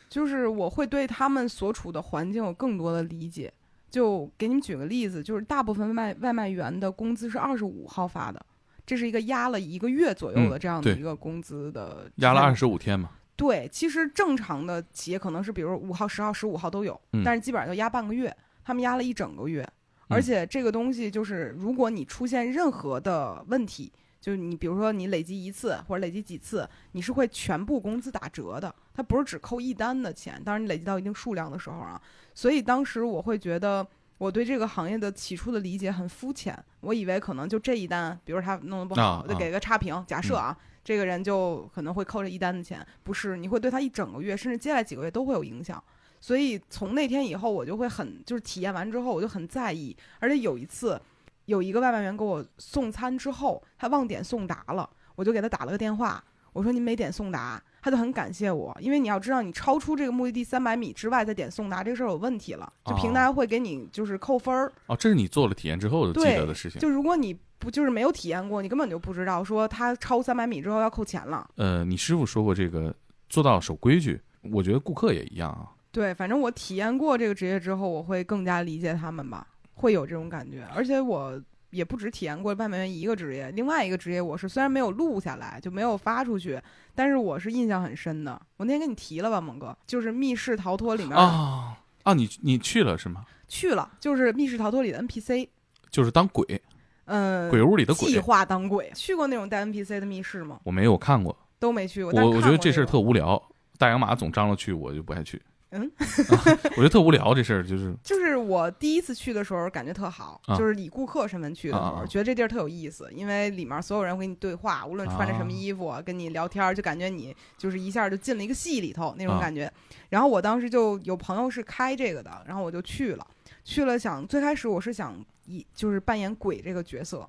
[0.09, 3.53] 就是我会对他们所处的环境有更多的理解。
[3.91, 8.43] 就给你们举个例子，就是大部分外外卖员的工资是二十五号发的，
[8.85, 13.11] 这是一个压了一个月左右的嗯这样的一个工资的压了二十五天嘛。
[13.37, 19.63] 对，其实正常的企业可能是比如五号、十号、十五号都有，嗯但是基本上就压半个月，他们压了一整个月。
[19.63, 19.73] 嗯
[20.09, 23.91] 而且这个东西就是，如果你出现任何的问题，
[24.21, 30.39] 就是你比如说你累积一次或者累积几次，你是会全部工资打折的，它不是只扣一单的钱。
[30.45, 31.99] 当然你累积到一定数量的时候啊，
[32.35, 33.87] 所以当时我会觉得
[34.19, 40.05] 我对这个行业的起初的理解很肤浅，我以为可能就这一单，比如他弄得不好，啊我就给个差评。
[40.07, 45.83] 假设啊，这个人就可能会扣这一单的钱，不是，你会对他一整个月甚至接下来几个月都会有影响。
[46.21, 49.97] 所以从那天以后，我就会很就是体验完之后，我就很在意。
[50.21, 51.01] 而且有一次，
[51.47, 56.23] 有一个外卖员给我送餐之后，他忘点送达了，我就给他打了个电话，
[56.53, 64.73] 我说您没点送达，他就很感谢我，因为你要知道，你超出这个目的地三百米之外再点送达，这个事儿有问题了，就平台会给你就是扣分儿。
[64.87, 66.81] 哦，这是你做了体验之后的记得的事情。
[66.81, 71.51] 就如果你不就是没有体验过，你根本就不知道说他超三百米之后要扣钱了。
[71.57, 72.95] 呃，你师傅说过这个
[73.29, 74.21] 做到守规矩，
[74.53, 75.67] 我觉得顾客也一样啊。
[75.91, 80.65] 对，反正我体验过这个职业之后，我会更加理解他们吧，会有这种感觉。
[80.75, 81.41] 而且我
[81.73, 86.61] 也不止体验过外卖员一个职业，另外一个职业我是虽然没有录下来，就没有发出去，
[86.95, 88.41] 但是我是印象很深的。
[88.59, 93.25] 我那天跟你提了吧，猛哥，就是《密室逃脱》里面、啊啊，你你去了是吗？
[93.49, 95.49] 去了，就是《密室逃脱》里的 NPC，
[95.91, 96.63] 就是当鬼，
[97.07, 98.19] 嗯、鬼屋里的鬼计。
[98.19, 100.61] 划当鬼，去过那种带 NPC 的密室吗？
[100.65, 102.13] 我没有看过，都没去过。
[102.13, 103.43] 但我我觉得这事儿特无聊。
[103.79, 105.43] 大洋马总张罗去，我就不爱去。
[105.73, 119.73] 嗯我觉得特无聊，这事儿就是 就是我第一次去的时候感觉特好，啊就是以顾客身份去的时候，觉得这地儿特有意思，因为里面所有人会跟你对话，无论穿着什么衣服，跟你聊天，就感觉你就是一下就进了一个戏里头那种啊感觉。
[120.11, 123.27] 然后我当时就有朋友是开这个的，然后我就去了，
[123.65, 125.15] 去了想最开始我是想
[125.47, 127.27] 以就是扮演鬼这个角色。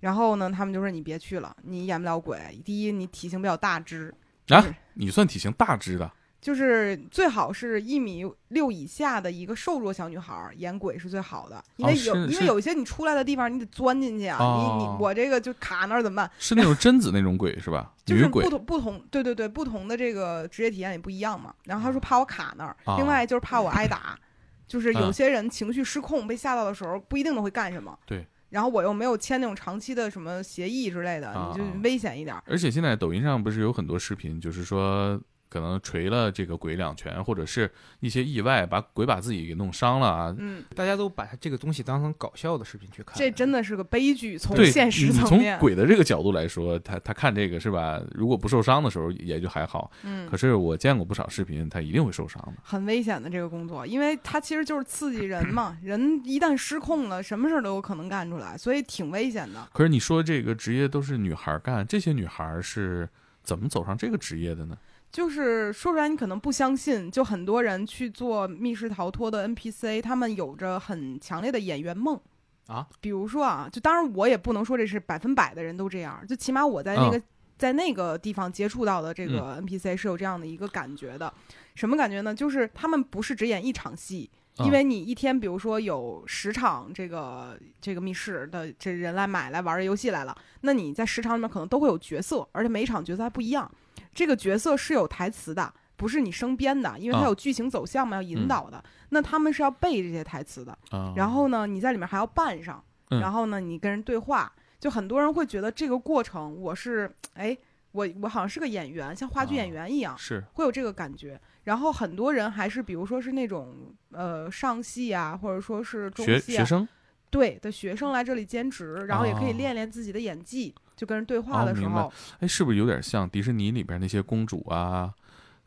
[0.00, 2.38] 然后呢，他们就说你别去了，你演不了鬼。
[2.64, 4.12] 第一，你体型比较大只，
[4.48, 4.62] 啊
[4.94, 6.10] 你算体型大只的
[6.42, 16.28] 就是最好是一米六以下的一个瘦弱小女孩儿演鬼是最好的，因为哦有、因为有一些你出来的地方你得钻进去啊，哦你你我这个就卡那儿怎么办？
[16.40, 17.92] 是那种贞子那种鬼是吧？
[18.04, 21.54] 就是不同不同对对对不同的这个职业体验也不一样嘛。
[21.64, 24.18] 然后他说怕我卡那儿，啊另外就是怕我挨打，
[24.66, 27.96] 就是有啊些人情绪失控被吓到的时候不一定都会干什么。
[28.04, 28.26] 对。
[28.50, 32.42] 然后我又没有签那种长期的什么协议之类的，啊你就危险一点儿。
[32.46, 35.18] 而且现在抖音上不是有很多视频，就是说
[35.52, 40.34] 可能锤了这个鬼两拳，或者是一些意外把鬼把自己给弄伤了啊。
[40.38, 45.58] 嗯，大家都把这个东西当成搞笑的视频去看，这真的是个悲剧，从，现实层面。
[45.58, 48.00] 从鬼的这个角度来说，他他看这个是吧？
[48.12, 52.54] 如果不受伤的时候也就还好，嗯可，是我见过不少视频，他一定会受伤的。
[52.62, 59.68] 很危险的这个工作，因为它其实就是刺激人嘛， 人一旦失控了，什么事儿都有可能干出来，所以挺危险的。
[59.74, 63.06] 可是你说这个职业都是女孩干，这些女孩是
[63.42, 64.78] 怎么走上这个职业的呢？
[65.12, 72.18] 就是说出来你可能不相信，就很多人去做密室逃脱的 NPC，他们有着很强烈的演员梦
[72.66, 72.88] 啊。
[73.00, 77.22] 比如说啊，就当然我也不能说这是百分百的人都这样，就起码我在那个、
[77.58, 81.32] 在那个地方接触到的这个 NPC 是有这样的一个感觉的。
[81.74, 82.34] 什么感觉呢？
[82.34, 93.70] 就是他们不是只演一场戏，啊因为你一天，比如说有十场这个这个密室的这人来买来玩这游戏来了，那你在十场里面可能都会有角色，而且每一场角色还不一样。
[94.14, 98.82] 这个角色是有台词的，不是你生编的，因为它啊有剧情走向嘛，要引导的。
[99.08, 104.52] 那他们是要背这些台词的，啊，然后呢，你在里面还要扮上，嗯然后呢，你跟人对话。
[104.78, 107.56] 就很多人会觉得这个过程，我是哎，
[107.92, 110.16] 我我好像是个演员，像话剧演员一样。
[110.18, 111.40] 是会有这个感觉。
[111.64, 116.88] 然后很多人还是比如说是那种呃上戏啊，或者说是中学戏啊，学生
[117.30, 125.12] 对的学生来这里兼职，然后也可以哦练练自己的演技，就跟人对话的时候，哎，是不是有点像迪士尼里边那些公主啊、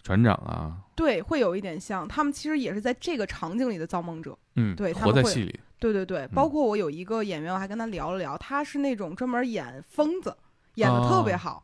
[0.03, 0.77] 船长啊？
[0.95, 2.07] 对，会有一点像。
[2.07, 4.37] 他们其实也是在这个场景里的造梦者。
[4.55, 5.59] 嗯，对他们会活在戏里。
[5.79, 10.35] 对对对，包括我有一个演员，我还跟他聊了聊，他是那种专门演疯子，
[10.75, 11.57] 演的特别好。
[11.57, 11.63] 哦，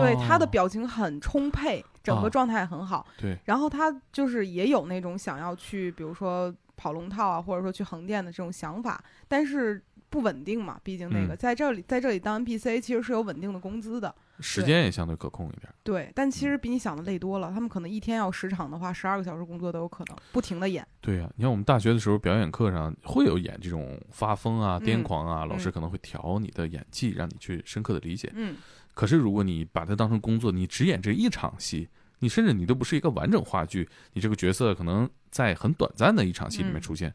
[0.00, 3.06] 对他的表情很充沛，整哦个状态很好。
[3.16, 15.70] 对，然后他就是也有那种想要去，比如说跑龙套啊，或者说去横店的这种想法，但是不稳定嘛，毕竟那个、嗯在这里在这里当 NPC 其实是有稳定的工资的，时间也相对可控一点。
[15.82, 16.10] 对。
[16.14, 20.86] 但其实比你想的累多了，他们可能一天要十场的话，十二个小时工作都有可能，不停的演。
[21.02, 28.32] 对呀、你看我们大学的时候表演课上会有演这种发疯啊、嗯癫狂啊，老师嗯可能会调你的演技，让你去深刻的理解。
[28.34, 28.56] 嗯，
[28.98, 37.14] 可是如果你把它当成工作，你只演这一场戏，你甚至你都不是一个完整话剧，你这个角色可能在很短暂的一场戏里面嗯出现，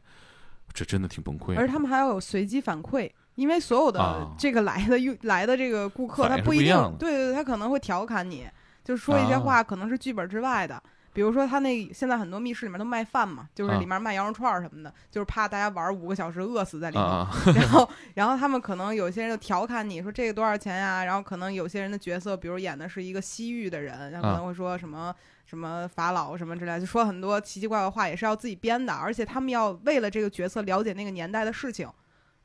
[0.72, 1.60] 这真的挺崩溃的。
[1.60, 3.10] 而他们还要有随机反馈。
[3.34, 8.46] 因为所有的啊这个来的啊来的这个顾客，他不一定一对对对，他可能会调侃你，
[8.82, 10.82] 就说一些啊话可能是剧本之外的，
[11.14, 17.06] 比如说他那现在很多密室里面都卖饭嘛，就是啊里面卖羊肉串儿什么的，就是怕大家玩五个小时饿死在里面。
[17.06, 21.04] 啊， 然后，然后他们可能有些人就调侃你说这个多少钱呀？
[21.04, 25.14] 然后可能有些人的角色，比如演的是一个西域的人，然后可能会说什么、
[25.46, 31.88] 什么法老什么之类的，就说很多奇奇怪怪的话，也是要自己编的，而且他们要为了这个角色了解那个年代的事情。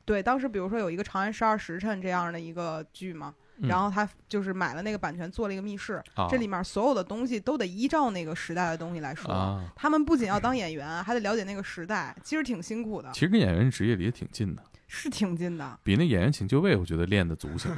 [0.04, 9.30] 对，当时比如说有一个《长安十二时辰》这样的一个剧嘛，嗯然后他就是买了那个版权，做了一个密室，啊这里面所有的东西都得依照那个时代的东西来说。
[9.30, 15.78] 啊，他们不仅要当演员，还得了解那个时代，其实挺辛苦的，其实跟演员职业离得挺近的，是挺近的。
[15.82, 17.68] 比那演员请就位，我觉得练的足些。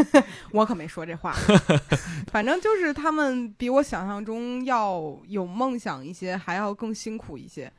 [0.52, 1.34] 我可没说这话，
[2.30, 7.72] 反正就是他们比我想象中要有梦想一些，还要更辛苦一些。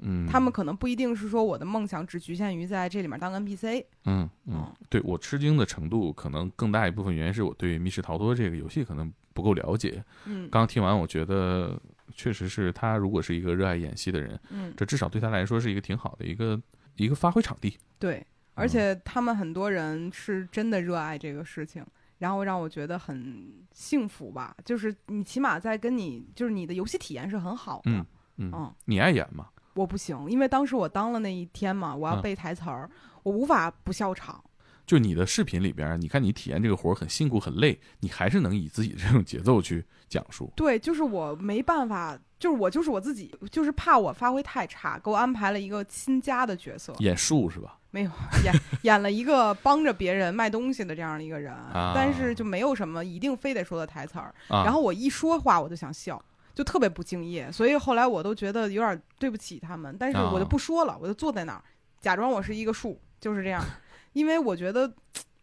[0.00, 3.84] 嗯，他们可能不一定是说我的梦想只局限于在这里面当 NPC。
[4.04, 10.02] 嗯嗯嗯，对我吃惊的程度，可能更大一部分原因是我对密室逃脱这个游戏可能不够了解。
[10.26, 11.80] 嗯刚听完，我觉得
[12.14, 16.60] 确实是他如果是一个热爱演戏的人，嗯，这至少对他来说是一个挺好的一个
[16.96, 17.76] 一个发挥场地。
[17.98, 21.84] 对，而且他们很多人是真的热爱这个事情。
[22.18, 27.82] 然后让我觉得很幸福吧，就是你起码在跟你，就是你的游戏体验是很好的。
[27.92, 28.04] 嗯
[28.38, 29.46] 嗯，嗯你爱演吗？
[29.78, 32.90] 我不行，因为当时我当了那一天嘛，我要嗯背台词儿，
[33.22, 34.42] 我无法不笑场。
[34.84, 40.50] 就你的视频里边，你看你体验这个活儿很辛苦很累，你还是能以自己这种节奏去讲述。
[40.56, 47.78] 对，就是我没办法，就是我就是我自己，就是怕我发挥太差，给我安排了一个亲家的角色，演树是吧？
[47.90, 48.10] 没有
[48.44, 54.34] 演演了一个帮着别人卖东西的这样的一个人，啊但是就没有什么一定非得说的台词儿。
[54.48, 56.22] 啊，然后我一说话我就想笑，
[56.58, 61.62] 就特别不敬业，所以后来我都觉得有点对不起他们，但是我就啊不说了，我就坐在那儿，
[62.00, 63.64] 假装我是一个树，就是这样，
[64.12, 64.92] 因为我觉得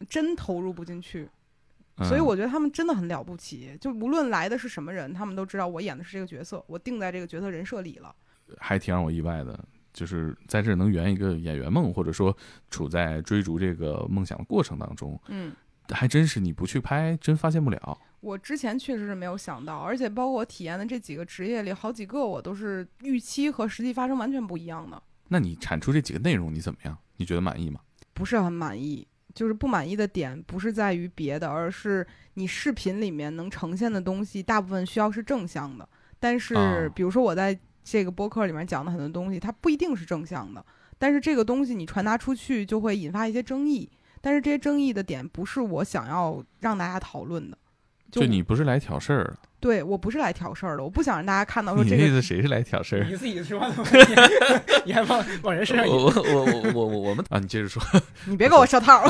[0.09, 1.29] 真投入不进去。
[1.99, 8.13] 所以嗯我觉得他们真的很了不起，就无论来的是什么人，他们都知道我演的是这个角色，我定在这个角色人设里了。
[8.57, 9.57] 还挺让我意外的，
[9.93, 12.35] 就是在这能圆一个演员梦，或者说
[12.69, 15.53] 处在追逐这个梦想的过程当中，嗯，
[15.87, 17.97] 还真是你不去拍，真发现不了。
[18.25, 26.97] 我之前确实是没有想到，而且包括我体验的这几个职业里，好几个我都是预期和实际发生完全不一样的，那你产出这几个内容，你怎么样？
[27.17, 27.79] 你觉得满意吗？
[28.13, 29.07] 不是很满意。
[29.35, 35.87] 就是不满意的点不是在于别的，而是你视频里面能呈现的东西，大部分需要是正向的。
[36.21, 40.65] 但是哦，比如说我在这个播客里面讲的很多东西，它不一定是正向的。
[40.97, 43.91] 但是这个东西你传达出去，就会引发一些争议。
[44.21, 47.57] 但是这些争议的点不是我想要让大家讨论的。
[48.21, 53.05] 就你不是来挑事儿的，对我不是来挑事儿的，我不想让大家看到说这个意这个思谁是来挑事儿？
[53.09, 53.83] 你 自己说的吗？
[54.85, 57.81] 你还往往人身上 我我我我我我我们啊，你接着说，
[58.25, 59.09] 你别给我设套儿，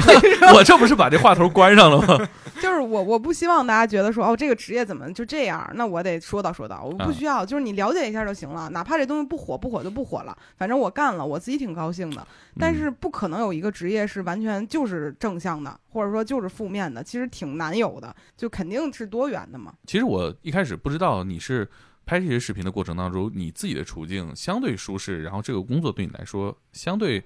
[0.54, 2.28] 我这不是把这话头关上了吗？
[2.62, 12.26] 就是我我不希望大家觉得说哦这个职业怎么就这样，那我得说道说道，我不啊需要，就是你了解一下就行了，哪怕这东西不火不火就不火了，反正我干了，我自己挺高兴的。
[12.58, 19.74] 但是不可能有一个职业是完全就是正向的，或者说就是负面的，其实挺难有的，就肯定是多元的嘛。
[19.88, 21.66] 其实我一开始不知道你是
[22.06, 27.24] 拍这些视频的过程当中，你自己的处境相对舒适，然后这个工作对你来说相对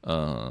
[0.00, 0.50] 呃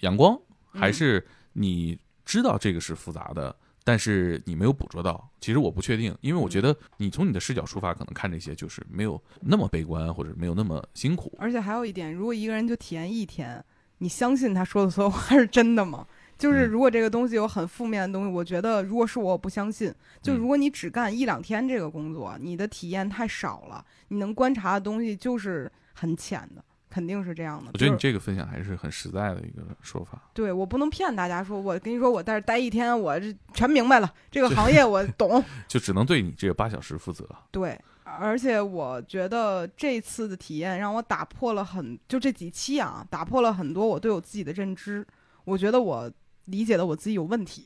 [0.00, 0.34] 阳光，
[0.72, 5.30] 还嗯是你知道这个是复杂的，但是你没有捕捉到。
[5.40, 11.30] 其实我不确定，因为我觉得你从你的视角出发，可能看这些就是没有那么悲观，或者没有那么辛苦。
[11.38, 13.62] 而且还有一点，如果一个人就体验一天，
[13.98, 16.06] 你相信他说的所有话是真的吗？
[16.36, 19.94] 就是嗯如果这个东西有很负面的东西，我觉得如果是我，我不相信。
[20.22, 27.70] 就嗯如果你只干一两天这个工作，你的体验太少了，你能观察的东西就是很浅的，肯定是这样的。
[27.72, 30.20] 我觉得你这个分享还是很实在的一个说法。
[30.32, 35.42] 对我不能骗大家说，我跟你说我在这待一天，我这全明白了，这个行业我懂。
[35.68, 37.28] 就只能对你这个八小时负责。
[37.50, 45.06] 对，而且我觉得这次的体验让我打破了很，就这几期啊，打破了很多我对我自己的认知。
[45.44, 46.10] 我觉得我
[46.46, 47.64] 理解的我自己有问题。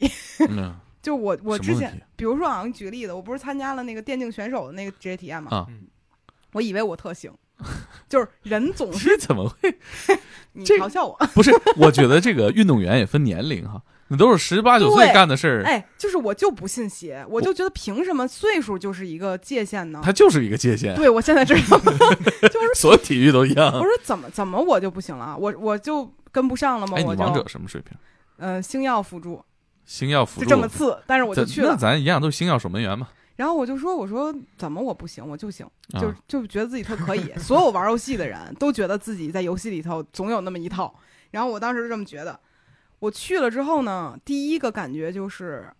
[0.48, 5.66] 嗯， 就我我之前比如说啊，举个例子，我不是参加了那个电竞选手的那个职业体验嘛，啊
[6.52, 7.30] 我以为我特行，
[8.08, 9.78] 就是人总是 怎么会？
[10.52, 20.00] 你嘲笑我，不是，我觉得这个运动员也分年龄哈，那都是十八九岁干的事儿，哎，就是我就不信邪，我就觉得凭什么岁数就是一个界限呢？
[20.02, 21.78] 它就是一个界限，对，我现在知道，
[22.74, 23.82] 所有体育都一样我。
[23.82, 26.94] 说怎么怎么我就不行了，我我就跟不上了吗？
[26.96, 27.94] 哎，你我王者什么水平？
[28.38, 29.44] 呃星耀辅助
[29.84, 33.08] 星耀辅助就这么次，但是我就去了，那咱一样都是星耀守门员嘛。
[33.36, 35.64] 然后我就说我说怎么我不行，我就行，
[36.00, 37.32] 就啊就觉得自己特可以。
[37.38, 40.92] 所有玩游戏的人都觉得自己在游戏里头总有那么一套，
[41.30, 42.40] 然后我当时是这么觉得。
[42.98, 45.72] 我去了之后呢，第一个感觉就是，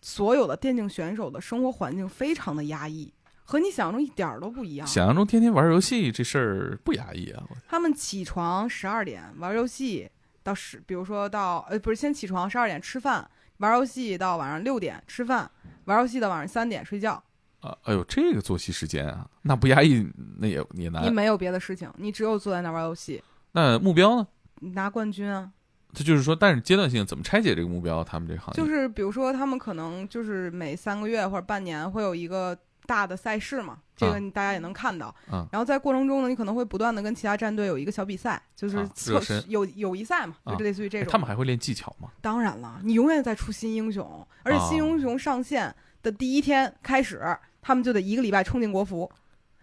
[0.00, 3.12] 所有的电竞选手的生活环境非常的压抑，
[3.42, 4.86] 和你想象中一点儿都不一样。
[4.86, 7.42] 想象中天天玩游戏这事儿不压抑啊！
[7.68, 10.08] 他们起床十二点玩游戏
[10.42, 13.28] 到十，比如说到呃不是先起床十二点吃饭，
[13.58, 15.50] 玩游戏到晚上六点吃饭，
[15.84, 17.22] 玩游戏到晚上三点睡觉。
[17.60, 20.04] 啊，哎呦，这个作息时间啊，那不压抑
[20.38, 21.10] 那也也难你。
[21.10, 23.22] 没有别的事情，你只有坐在那儿玩游戏，
[23.52, 24.26] 那目标呢？
[24.56, 25.50] 你拿冠军啊。
[25.94, 28.02] 他就是说，但是阶段性怎么拆解这个目标？
[28.02, 35.14] 他们这行业就是比如说他们可能就是每三个月或者半年会有一个大的赛事嘛，这个大家也能看到。
[35.30, 41.06] 啊然后在过程中呢，你可能会不断的跟其他战队有一个小比赛，就是啊测热身友友谊赛嘛，啊就类似于这种。
[41.06, 42.10] 哎他们还会练技巧吗？
[42.20, 47.20] 当然了，你永远在出新英雄，而且新啊英雄上线的第一天开始，
[47.60, 49.10] 他们就得一个礼拜冲进国服。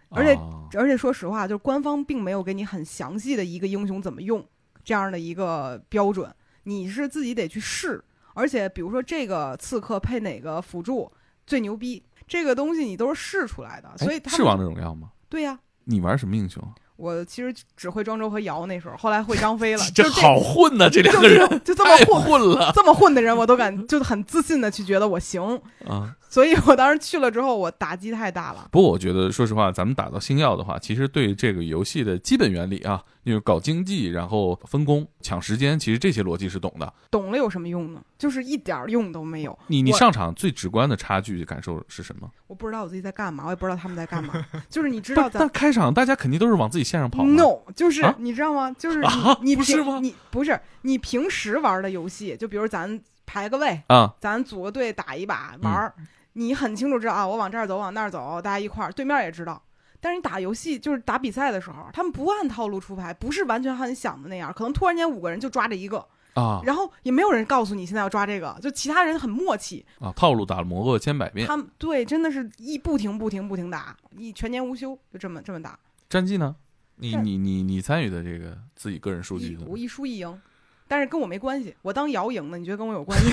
[0.08, 4.44] 而且啊而且说实话，就是官方并没有给你很详细的一个英雄怎么用
[4.82, 8.02] 这样的一个标准，你是自己得去试。
[8.34, 11.10] 而且比如说这个刺客配哪个辅助
[11.46, 15.08] 最牛逼，这个东西你都是试出来的，哎所以他是王者荣耀吗？
[15.28, 16.62] 对呀、你玩什么英雄？
[16.96, 25.42] 我其实只会庄周和瑶那时候，后来会张飞了， 这好混呐、这两就个人就就这么混，混了这么混的人我都敢就很自信的去觉得我行，
[25.88, 26.14] 啊！
[26.28, 28.68] 所以我当时去了之后，我打击太大了。
[28.70, 36.92] 不过我觉得，说实话，咱们打到星耀的话，其实对这个游戏的基本原理啊，就是搞经济，然后分工、抢时间，其实这些逻辑是懂的。
[37.10, 38.02] 懂了有什么用呢？
[38.20, 39.58] 就是一点儿用都没有。
[39.68, 42.30] 你你上场最直观的差距感受是什么？
[42.48, 44.34] 我不知道我自己在干嘛，我也不知道他们在干嘛。
[44.68, 47.24] 就是你知，道咱但开场大家肯定都是往自己线上跑。
[47.24, 48.70] no，就是、啊你知道吗？
[48.78, 49.02] 就是
[49.40, 55.94] 你、不是吗平你不是你平时玩的游戏，就比如咱排个位，啊，咱组个队打一把玩儿，
[56.34, 59.62] 你很清楚知道啊，我往这儿走，往那儿走，大家一块儿，对面也知道。
[60.02, 66.06] 但是你打游戏就是打比赛的时候，他们不按套路出牌，不是完全按你想的那样，可能突然间五个人就抓着一个，
[66.40, 70.12] 啊然后也没有人告诉你现在要抓这个，就其他人很默契，啊！
[70.16, 71.46] 套路打磨过千百遍。
[71.46, 75.78] 他们对真的是一不停不停不停打，一全年无休，就这么这么打，
[76.08, 76.56] 战绩呢？
[76.96, 80.40] 你你你你参与的这个自己个人数据我一输一赢，
[80.86, 83.32] 但是跟我没关系，我当姚赢的，你觉得跟我有关系？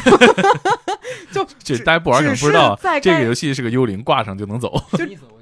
[1.31, 4.71] 就只这大家不玩可能只不知道这个游戏是个幽灵，挂上就能走。
[4.93, 5.05] 就。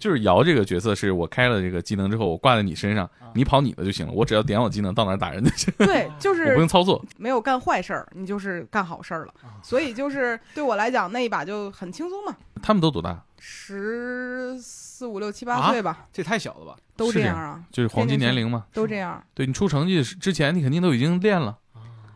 [0.00, 7.04] 就是瑶这个角色是我开了这个技能之后，我挂在你身上啊，你跑你的就行了，我只要点我技能到哪儿打人就行，对，就我不用操作。
[7.18, 9.60] 没有干坏事儿，你就是干好事儿了啊。
[9.62, 13.22] 所以就是对我来讲，那一把就很轻松嘛，他们都多大？
[13.38, 16.76] 十四五六七八啊岁吧，这太小了吧？
[16.96, 18.66] 都这样这样啊，就是黄金年龄嘛。
[18.72, 19.22] 都这样。
[19.34, 21.58] 对你出成绩之前，你肯定都已经练了，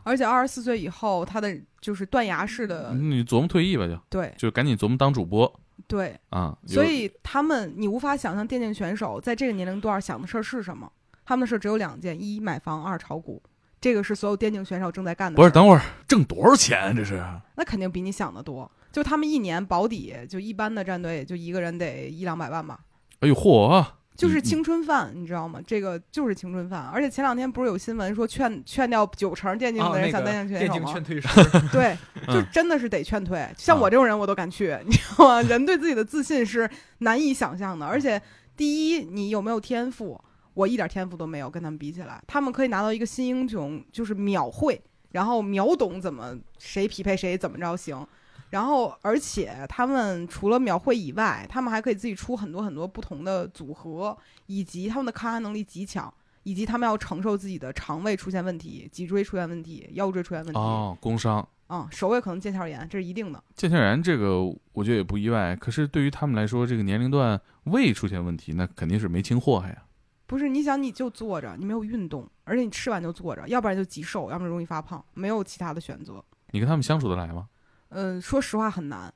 [0.02, 5.50] 而且二十四岁以后，他的就是断崖式的，你琢磨退役吧，就对就赶紧琢磨当主播
[5.86, 6.56] 对，啊。
[6.66, 10.90] 所以他们你无法想象电竞选手在这个年龄段想的事儿是什么，
[11.24, 13.42] 他们的事儿只有两件：一买房，二炒股。
[13.80, 15.36] 这个是所有电竞选手正在干的。
[15.36, 16.80] 不是等会儿挣多少钱？
[16.80, 17.22] 啊这是
[17.56, 18.70] 那肯定比你想的多。
[18.90, 22.80] 就他们一年保底，就一般的战队就一个人得一两百万吧。
[23.20, 23.84] 哎呦嚯！
[24.16, 25.60] 就是青春饭，你知道吗？
[25.66, 26.88] 这个就是青春饭。
[26.92, 30.92] 而且前两天不是有新闻说劝劝掉九成电竞啊，的人那个想电竞选电手吗？
[30.92, 31.96] 竞劝退师， 对，
[32.32, 33.46] 就嗯真的是得劝退。
[33.58, 35.42] 像啊我这种人，我都敢去， 你知道吗？
[35.42, 37.84] 人对自己的自信是难以想象的。
[37.84, 38.20] 而且，
[38.56, 40.20] 第一，你有没有天赋？
[40.54, 48.06] 我一点天赋都没有，跟他们比起来，他们可以拿到一个新英雄，就是秒会，然后秒懂怎么谁匹配谁怎么着行。
[48.50, 54.16] 然后，而且他们除了描绘以外，他们还可以自己出很多很多不同的组合，
[54.46, 56.12] 以及他们的抗压能力极强，
[56.44, 60.58] 以及他们要承受自己的肠胃出现问题、脊椎出现问题、腰椎出现问题。
[60.58, 61.46] 哦，工伤。
[61.66, 63.42] 啊、手也可能腱鞘炎，这是一定的。
[63.56, 64.42] 腱鞘炎这个
[64.72, 69.82] 我觉得也不意外，可是对于他们来说，这个年龄段胃出现问题，那肯定是没清祸害呀。
[70.26, 76.22] 不是，你想你就坐着，你没有运动，而且你吃完就坐着，要不然就极瘦，要不然容易发胖，没有其他的选择。
[76.50, 77.48] 你跟他们相处得来吗？
[77.94, 79.12] 嗯、说实话很难，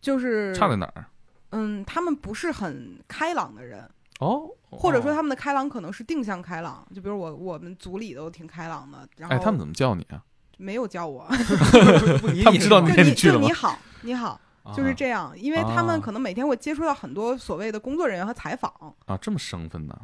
[0.00, 1.06] 就是差在哪儿？
[1.50, 3.82] 嗯，他们不是很开朗的人，
[4.20, 10.22] 哦，哦或者说他们的开朗可能是定向开朗，就比如我我们组里都挺开朗的，然后哎，他们怎么叫你啊？
[10.58, 14.40] 没有叫我， 他他们知道你就你那你去了吗就你好你好，
[14.76, 18.70] 就是这样，因为他啊们可能每天会接触到很多所谓的工作人员和采访。
[19.06, 19.98] 啊，这么生分呢？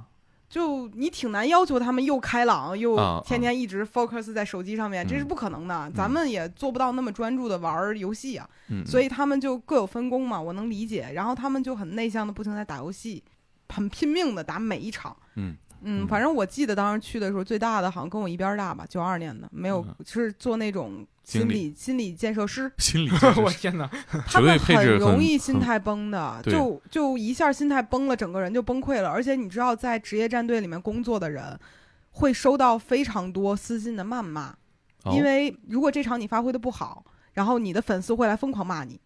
[0.48, 5.90] 就你挺难要求他们又开朗又啊天天一直 focus 在手机上面，这是嗯不可能的。
[5.94, 11.10] 咱们也做不到那么专注的玩儿游戏啊，嗯，所以他们就各有分工嘛，我能理解。
[11.14, 13.22] 然后他们就很内向的，不停地在打游戏，
[13.68, 15.14] 很拼命的打每一场。
[15.36, 16.06] 嗯嗯，嗯。
[16.08, 19.94] 反正我记得当时去的时候，最大的好像跟我一边大吧，九二年的，没有嗯。
[20.04, 23.10] 是做那种心理心理建设师， 心理
[23.42, 23.88] 我天哪！
[24.26, 29.08] 他们很很易心态崩的，就就一下心态崩了，整个人就崩溃了。
[29.08, 31.58] 而且你知道，在职业战队里面工作的人
[32.10, 34.54] 会收到非常多私信的谩骂，
[35.04, 35.12] 哦。
[35.14, 37.04] 因为如果这场你发挥的不好，
[37.34, 39.00] 然后你的粉丝会来疯狂骂你。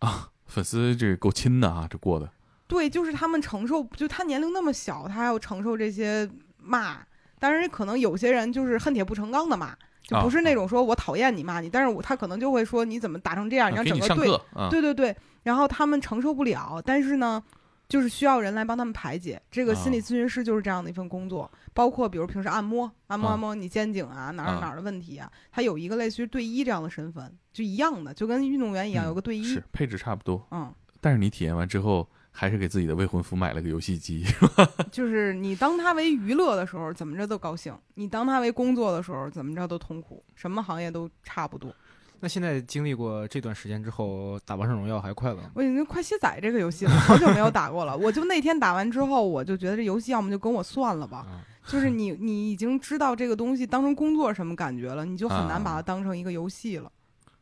[0.00, 0.30] 啊。
[0.46, 2.30] 粉丝这够亲的啊，这过的
[2.66, 6.98] 对，就是他们承受，就他年龄那么小，他还要承受这些骂。
[7.38, 14.40] 当然，可能有些人就是恨铁不成钢的骂，就不是那种说我讨厌你骂你，但是我他可能就会说你怎么打成这样，你让整个队，
[14.70, 17.42] 对对对，然后他们承受不了，但是呢，
[17.86, 19.40] 就是需要人来帮他们排解。
[19.50, 30.72] 这个心理啊咨询师就是这样的一份工作，包括比如平时按摩、按摩、啊按摩你肩颈啊哪儿啊哪儿的问题啊，他有一个类似于队医这样的身份，就一样的，就跟运动员一样，嗯有个队医是，配置差不多，嗯。
[31.00, 34.24] 但是你体验完之后，还是给自己的未婚夫买了个游戏机，
[34.90, 40.22] 就是你当它为娱乐的时候，怎么着都高兴；你当它为工作的时候，怎么着都痛苦。
[40.34, 41.72] 什么行业都差不多。
[42.18, 45.50] 那现在经历过这段时间之后，打王者荣耀还快乐吗？
[45.54, 47.96] 我已经快卸载这个游戏了，好久没有打过了。
[47.96, 51.18] 我就那天打完之后，我就觉得这游戏要么就跟我算了吧。
[51.18, 56.90] 啊，就是你你已经知道这个东西当成工作什么感觉了，你就很难把它啊当成一个游戏了。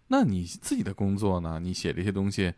[0.08, 1.58] 那你自己的工作呢？
[1.58, 2.52] 你写这些东西，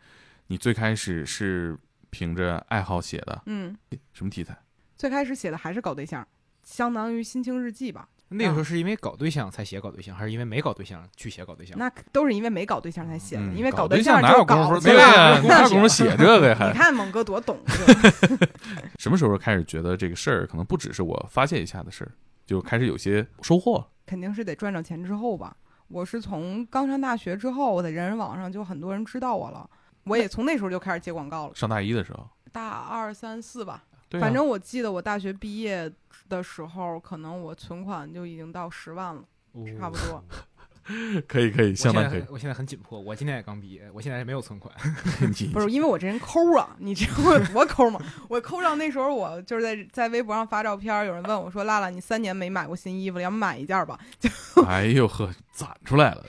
[0.47, 1.77] 你最开始是
[2.15, 3.75] 凭着爱好写的，嗯，
[4.13, 4.57] 什么题材？
[4.95, 6.25] 最开始写的还是搞对象，
[6.63, 8.07] 相当于心情日记吧。
[8.29, 11.77] 那个时候是因为搞对象才写搞对象，还是因为没搞对象去写搞对象？
[11.77, 14.75] 那都是因为没搞对象才写的，嗯因为搞对象哪有功夫？
[14.75, 15.41] 就搞去对呀，了。
[15.41, 16.55] 哪有功夫写这个呀？
[16.57, 17.59] 还你看猛哥多懂，
[18.97, 22.11] 什么时候开始觉得这个事儿可能不只是我发泄一下的事儿，
[22.45, 23.87] 就开始有些收获了？
[24.05, 25.57] 肯定是得赚着钱之后吧。
[25.89, 29.69] 我是从刚上大学之后，我在人人网上就很多人知道我了。
[30.05, 33.83] 我也从那时候就开始接广告了，上大一的时候，大二三四吧。
[34.07, 35.91] 对啊反正我记得我大学毕业
[36.29, 39.23] 的时候，可能我存款就已经到十万了，
[39.79, 40.23] 差不多。
[41.27, 42.23] 可以可以，我相当可以。
[42.29, 44.71] 我现在很紧迫，我今年也刚毕业，我现在没有存款。
[45.39, 47.99] 你不是因为我这人抠啊，你知道 我有多抠吗？
[48.29, 54.29] 我抠到那时候，我就是在在微博上发照片，有人问我说：“拉拉，你三年没买过新衣服了，要不买一件吧就
[54.67, 56.25] 哎呦呵，攒出来了。？”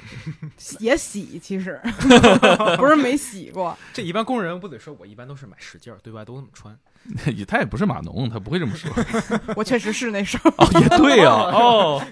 [0.79, 1.81] 也洗，其实
[2.79, 3.77] 不是没洗过。
[3.93, 6.79] 这一般工人不得说，我一般都是买十件儿，对外都那么穿。
[7.37, 8.91] 也他也不是码农，他不会这么说。
[9.55, 10.51] 我确实是那时候。
[10.59, 11.35] 哦，也对啊。
[11.53, 12.03] 哦，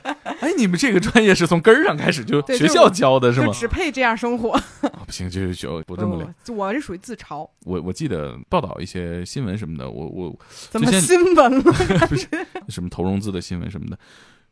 [0.40, 3.52] 哎，你们这个专业是从根儿上开始就学校教的是吗就？
[3.52, 6.32] 只配这样生活，啊不行，就就不这么聊。
[6.46, 10.38] 不我是属于自嘲，我我记得报道一些新闻什么的，我我
[10.70, 11.72] 怎么新闻了？
[12.06, 12.28] 不是
[12.68, 13.98] 什么投融资的新闻什么的，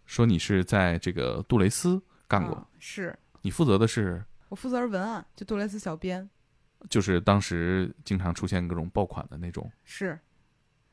[0.07, 2.03] 说你是在这个杜蕾斯
[2.33, 6.27] 干过，啊是你负责的是我负责是文案，就杜蕾斯小编，
[6.89, 10.19] 就是当时经常出现各种爆款的那种，是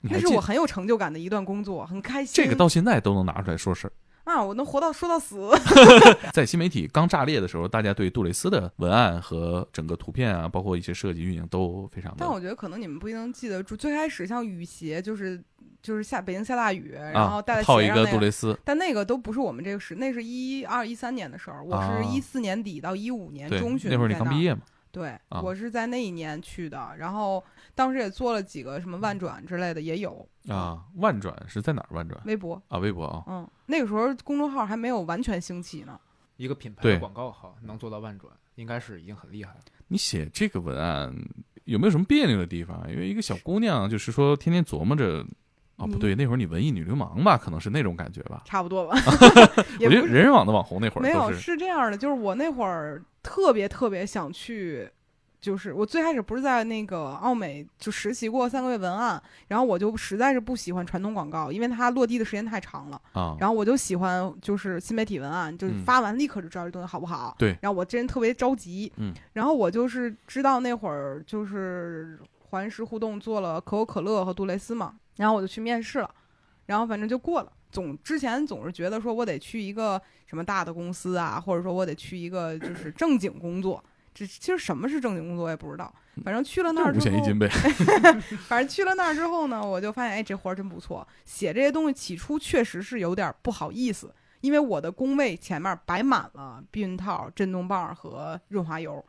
[0.01, 2.43] 那是我很有成就感的一段工作，很开心。
[2.43, 3.93] 这个到现在都能拿出来说事儿。
[4.25, 5.49] 啊，我能活到说到死。
[6.33, 13.75] 在新媒体刚炸裂的时候，大家对杜蕾斯的文案和整个图片啊，包括一些设计运营都非常但我觉得可能你们不一定记得住。
[13.75, 15.43] 最开始像雨鞋，就是
[15.81, 24.61] 就是下北京下大雨，然后啊戴在套一个杜蕾斯，但那个都不是我们这个时，那是一二一三年的时候，我啊是一四年底到一五年，中旬那会儿你刚毕业嘛，
[24.91, 27.41] 对，啊我是在那一年去的，然后
[27.75, 31.87] 当时也做了几个什么万转之类的，也有啊，万转是在哪儿？
[31.91, 35.97] 万转微博，啊，微博啊，嗯，那个时候公众号还没有完全兴起呢。
[36.35, 39.59] 一个品牌的广告号，能做到万转，应该是已经很厉害了。
[39.87, 41.15] 你写这个文案
[41.63, 42.85] 有没有什么别扭的地方？
[42.91, 45.25] 因为一个小姑娘，就是说天天琢磨着。
[45.79, 48.41] 哦，不对，那会儿你文艺女流氓吧，可能是那种感觉吧。
[48.45, 48.95] 差不多吧，
[49.79, 54.89] 也我觉得人人网的网红那会儿没有是是这样的，就是我那会儿特别特别想去，
[55.41, 65.83] 就是我最开始不是在那个奥美就实习过三个月文案，然后我就实在是不喜欢传统广告，因为它落地的时间太长了，啊，然后我就喜欢就是新媒体文案，就是嗯。
[65.85, 67.35] 发完立刻就知道这东西好不好。
[67.39, 67.57] 对。
[67.61, 72.19] 然后我这人特别着急，嗯，然后我就是知道那会儿就是
[72.49, 76.09] 环视互动做了可口可乐和杜蕾斯嘛，然后我就去面试了，
[76.65, 77.51] 然后反正就过了。
[77.71, 83.83] 总之前总是觉得说我得去一个什么大的公司啊，或者说我得去一个就是正经工作。
[84.11, 85.93] 这其实什么是正经工作我也不知道，
[86.25, 87.47] 反正去了那儿之后，五险一金呗。
[88.49, 91.07] 反正去了那儿之后呢，我就发现，哎，这活儿真不错。
[91.25, 99.05] 写这些东西起初确实是有点不好意思，因为我的工位前面摆满了避孕套、震动棒和润滑油，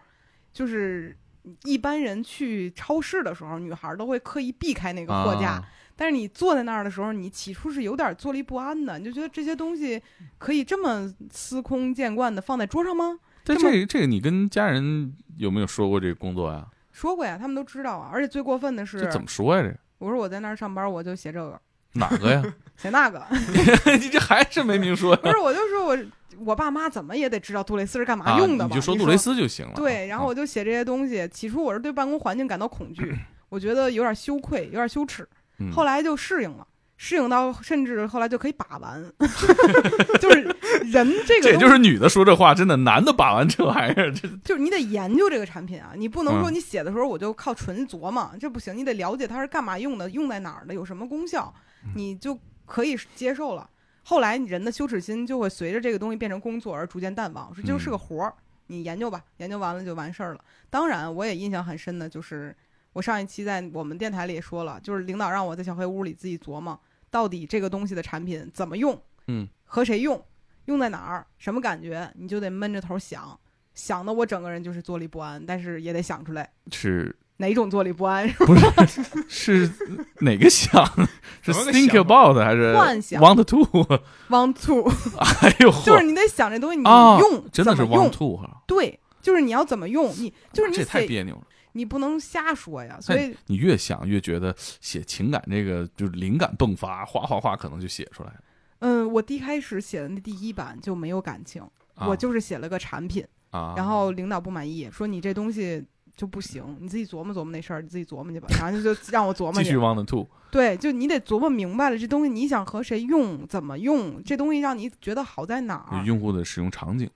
[0.53, 1.16] 就是
[1.64, 5.51] 一般人去超市的时候，女孩儿都会刻意避开那个货架。
[5.51, 10.03] 啊但是你坐在那儿的时候，你起初是有点坐立不安的，你就觉得这些东西
[10.38, 13.18] 可以这么司空见惯的放在桌上吗？
[13.45, 16.66] 但这么这这个你跟家人有没有说过这个工作呀？
[16.91, 18.09] 说过呀，他们都知道啊。
[18.11, 19.62] 而且最过分的是这，怎么说呀？
[19.62, 21.61] 这我说我在那儿上班，我就写这个，
[21.93, 22.43] 哪个呀？
[22.76, 23.22] 写那个。
[24.01, 25.20] 你这还是没明说呀？
[25.22, 25.99] 不是，我就说我
[26.45, 28.68] 我爸妈怎么也得知道杜蕾斯是干嘛啊，用的吧？
[28.70, 29.16] 你你就说杜蕾。
[29.16, 29.72] 斯就行了。
[29.74, 31.28] 对，然后啊我就写这些东西。
[31.28, 33.14] 起初我是对办公环境感到恐惧，
[33.51, 35.28] 我觉得有点羞愧，有点羞耻。
[35.59, 36.66] 嗯后来就适应了，
[36.97, 39.05] 适应到甚至后来就可以把玩，
[40.18, 40.41] 就是
[40.84, 51.61] 人这个这也就是女的说这话，真的，男的把玩这玩意儿，这就是你得研究这个产品啊，你不能说嗯你写的时候我就靠纯琢磨，这不行，你得了解它是干嘛用的，用在哪儿的，有什么功效，嗯
[51.95, 53.68] 你就可以接受了。
[54.03, 58.35] 后来人的羞耻心就会随着这个东西变成工作而逐渐淡忘，说这就是个活儿，
[58.66, 60.45] 你研究吧，研究完了就完事儿了。
[60.68, 62.57] 当然，我也印象很深的就是
[62.93, 66.78] 我上一期在我们电台里也说了，就是领导让我在小黑屋里自己琢磨，
[67.11, 70.24] 到底这个东西的产品怎么用，嗯，和谁用，
[70.64, 73.39] 用在哪儿，什么感觉，你就得闷着头想。
[73.74, 78.28] 想的我整个人就是坐立不安，但是也得想出来是哪种坐立不安。
[78.47, 79.72] 不是是
[80.20, 80.84] 哪个想？
[81.43, 84.88] 是 think about 还是幻想 want to？Want to，
[85.43, 91.43] 哎呦，就是你得想这东西你啊用、真的是用 want to 哈，对，就是你要怎么用，你就是你这太，别扭了。
[91.72, 92.99] 你不能瞎说呀。
[93.01, 98.41] 所以你越想越觉得写情感这个就是灵感迸发，哗哗哗，可能就写出来了。
[98.80, 101.62] 嗯，我第一开始写的那第一版就没有感情，
[101.95, 105.82] 啊我就是写了个产品，啊，然后领导不满意，说你这东西
[106.21, 108.47] 就不行，你自己琢磨琢磨那事儿，你自己琢磨去吧。
[108.61, 109.79] 然后就让我琢磨去继续。
[109.79, 116.05] want to，对，就你得琢磨明白了，这东西你想和谁用，怎么用，这东西让你觉得好在哪儿。
[116.05, 117.09] 用户的使用场景，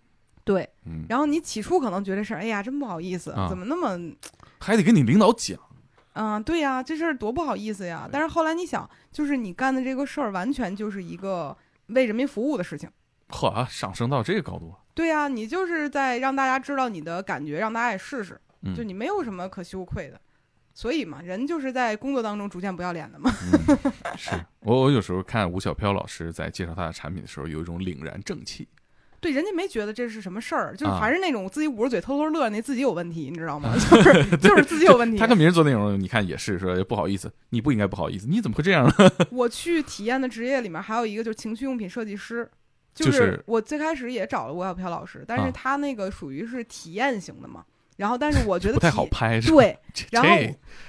[0.42, 4.14] 对，嗯，然后你起初可能觉得是，哎呀，真不好意思，啊怎么那么，
[4.58, 5.58] 还得跟你领导讲，
[6.14, 8.08] 嗯，对呀，这事儿多不好意思呀。
[8.10, 11.54] 但是后来你想，就是你干的这个事儿，完全就是一个
[11.88, 12.88] 为人民服务的事情。
[13.28, 18.40] 嚯，啊上升到这个高度了，对呀，你就是在让大家知道你的感觉，让大家也试试，嗯，
[18.74, 20.20] 就你没有什么可羞愧的。
[20.76, 23.30] 所以嘛，人就是在工作当中逐渐不要脸的嘛。
[23.30, 28.66] 嗯，是 我我有时候看吴小飘老师在介绍他的产品的时候，有一种凛然正气，
[29.20, 33.72] 对，人家没觉得这是什么事儿，就是啊还是那种自己捂着嘴偷偷乐，那自己有问题，你知道吗？
[33.88, 35.16] 就是就是自己有问题。
[35.16, 38.92] 他跟别人做内容，你看也是说不好意思，你不应该不好意思，你怎么会这样呢？
[39.30, 42.50] 我去体验的职业里面还有一个就是情趣用品设计师，
[42.92, 47.64] 就是是我最开始也找了吴小飘老师，但啊是他那个属于是体验型的嘛，
[47.96, 49.56] 然后但是我觉得不太好拍，是吧？
[49.56, 49.78] 对，
[50.10, 50.28] 然后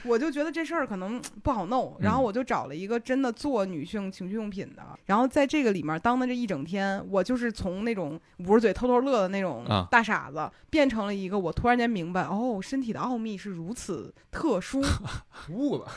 [0.04, 14.82] 我就觉得这事儿可能不好弄，然后嗯我就找了一个真的做女性情趣用品的，然后在这个里面当的这一整天，我就是从那种捂着嘴偷偷乐的那种啊大傻子，变成了一个我突然间明白，哦，身体的奥秘是如此特殊，
[15.50, 15.88] 悟了，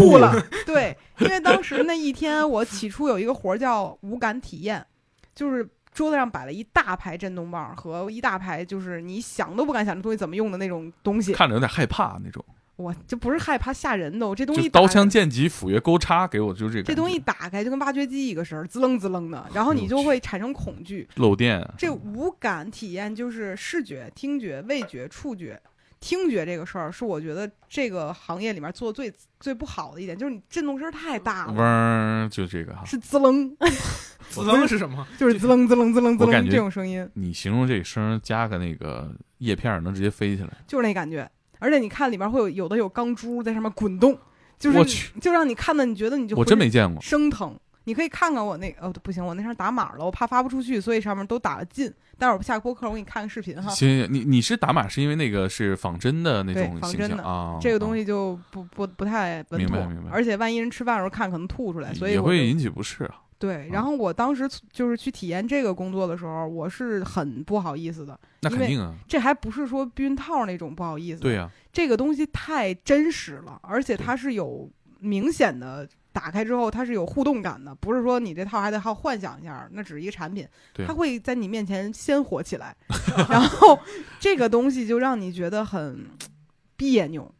[0.00, 0.34] 悟了。
[0.64, 4.86] 对，因为当时那一天我起初有一个活儿叫无感体验，
[5.34, 5.68] 就是。
[5.96, 12.44] 桌子上摆了一大排震动棒和一大排就是你想都不敢想这东西怎么用的那种东西，看着有点害怕那种，
[12.76, 21.08] 我这不是害怕吓人的，我这东就是刀枪剑戟斧钺钩叉，给我就这个这东西打开就跟挖掘机一个声儿，滋楞滋楞的，然后你就会产生恐惧。
[21.14, 25.58] 漏电啊，这无感体验就是视觉、听觉、味觉、触觉。
[26.00, 32.84] 听觉这个事儿是我觉得这个行业里面做的最最不好的一点，就是你震动声太大嗡了，嗡就这个哈。
[32.84, 33.56] 是滋楞，
[34.28, 35.06] 滋楞是什么？
[35.18, 40.50] 就是滋楞滋楞滋楞滋楞我感觉这种声音，你形容这声加个那个叶片儿，能直接飞起来。
[40.66, 41.28] 就是那感觉。
[41.58, 44.18] 而且你看里面会有有的有钢珠在上面滚动，
[44.58, 47.00] 就是，就让你看的你觉得你就我真没见过。
[47.00, 47.58] 生疼。
[47.86, 51.92] 你可以看看我那哦不行，我那上打码了，我怕发不出去，所以上面都打了进。
[52.18, 53.70] 待会儿下播客我给你看个视频哈。
[53.70, 57.58] 行，行你你是打码是因为那个是仿真的那种形仿真的象啊？
[57.60, 63.20] 这个东西西就不不不太稳妥明白明白，而且万一人吃饭的时候看可能吐出来，所以也会引起不适啊。
[63.38, 63.68] 对。
[63.70, 68.18] 然后我当时就是去体验这个工作的时候，我是很不好意思的。
[68.40, 74.68] 因为那肯定啊，这还不是说避孕套那种不好意思，对呀，这个东西太真实了，而且它是有
[74.98, 75.88] 明显的。
[76.16, 80.48] 打开之后，它是有互动感的，不是说你这套还得好幻想一下，那只是一个产品，
[80.86, 82.74] 它会在你面前鲜活起来，
[83.28, 83.78] 然后
[84.18, 86.06] 这个东西就让你觉得很
[86.74, 87.30] 别扭。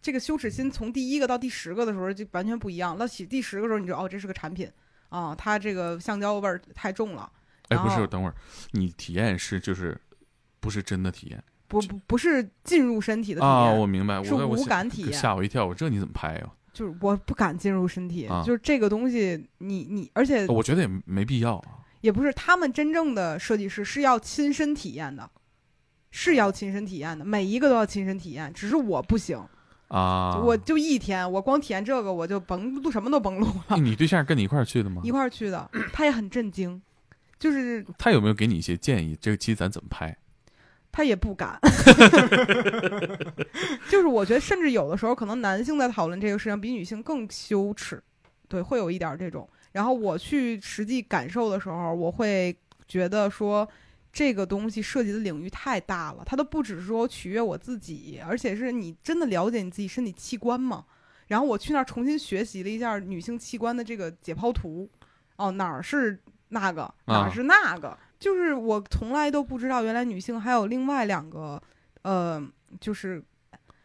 [0.00, 4.66] 这个羞耻心从第一个到第十个的时候就完全不一样，到起第十个时候，你就哦，这是个产品
[5.10, 7.30] 啊，它这个橡胶味儿太重了，
[7.68, 8.34] 哎，不是，等会儿，
[8.70, 10.00] 你体验是就是
[10.58, 13.70] 不是真的体验不不不是进入身体的体验，啊？
[13.72, 16.50] 我明白，是无感体验吓我一跳，我这你怎么拍呀？
[16.72, 21.78] 就是我不敢进入身体，啊就是这个东西你，你而且我觉得也没必要啊。
[22.00, 25.30] 也不是他们真正的设计师是要亲身体验的，
[26.10, 29.40] 是要亲身体验的，每一个都要亲身体验，只是我不行，
[29.86, 35.12] 啊，我就一天，我光体验这个我就甭录什么都甭录了，你对象跟你一块儿去的吗一？
[35.12, 36.82] 块儿去的，他也很震惊，
[37.38, 39.16] 就是他有没有给你一些建议？
[39.20, 40.16] 这个期咱怎么拍？
[40.92, 41.58] 他也不敢，
[43.90, 48.00] 就是我觉得甚至有的时候可能男性在讨论这个事情比女性更羞耻，
[48.46, 49.48] 对，会有一点儿这种。
[49.72, 53.68] 然后我去实际感受的时候，我会觉得说。
[54.14, 60.84] 这个东西涉及的领域太大了，它都不只是说取悦我自己，而且是你真的了解你自己身体器官吗？
[61.28, 64.86] 然后我去那儿重新学习了一下女性器官的这个解剖图，
[65.36, 66.20] 哦，哪儿是
[66.50, 71.60] 那个，哪儿是那个，就是我从来都不知道，原来女性还有另外两个，
[72.02, 72.40] 呃，
[72.80, 73.20] 就是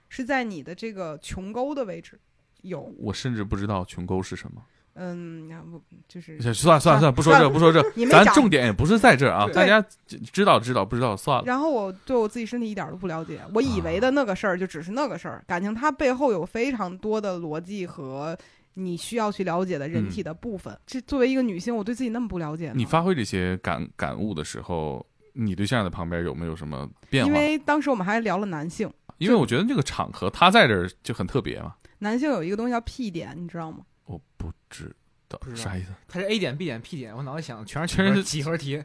[0.10, 2.20] 是在你的这个穹沟的位置
[2.62, 4.62] 有，我甚至不知道穹沟是什么。
[5.00, 9.84] 嗯，不就是算了算了算了，不说这不说这，咱重点也不是在这儿啊，大家
[10.32, 11.44] 知道知道不知道算了。
[11.46, 18.38] 然后我对我自己身体一点都不了解，我以为的那个事儿就只是那个事儿，感情它背后有非常多的逻辑和
[18.78, 20.78] 你需要去了解的人体的部分。
[20.86, 27.28] 这作为一个女性，我对自己那么不了解，你发挥这些感感悟的时候，你对象在旁边有没有什么变化？
[27.28, 31.74] 因为当时我们还聊了男性，因为我觉得这个场合他在这儿就很特别嘛。
[32.00, 33.80] 男性有一个东西叫 P 点，你知道吗？
[34.06, 34.96] 我不知
[35.28, 35.88] 道不知道啥意思。
[36.08, 38.82] 它是 A 点 B 点 P 点，我脑袋想的全是全是几何题。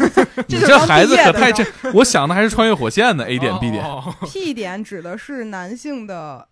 [0.48, 3.84] 你这孩子可太这，我想的还是穿越火线呢 A 点 B 点。
[3.84, 6.48] 哦哦哦 P 点指的是男性的，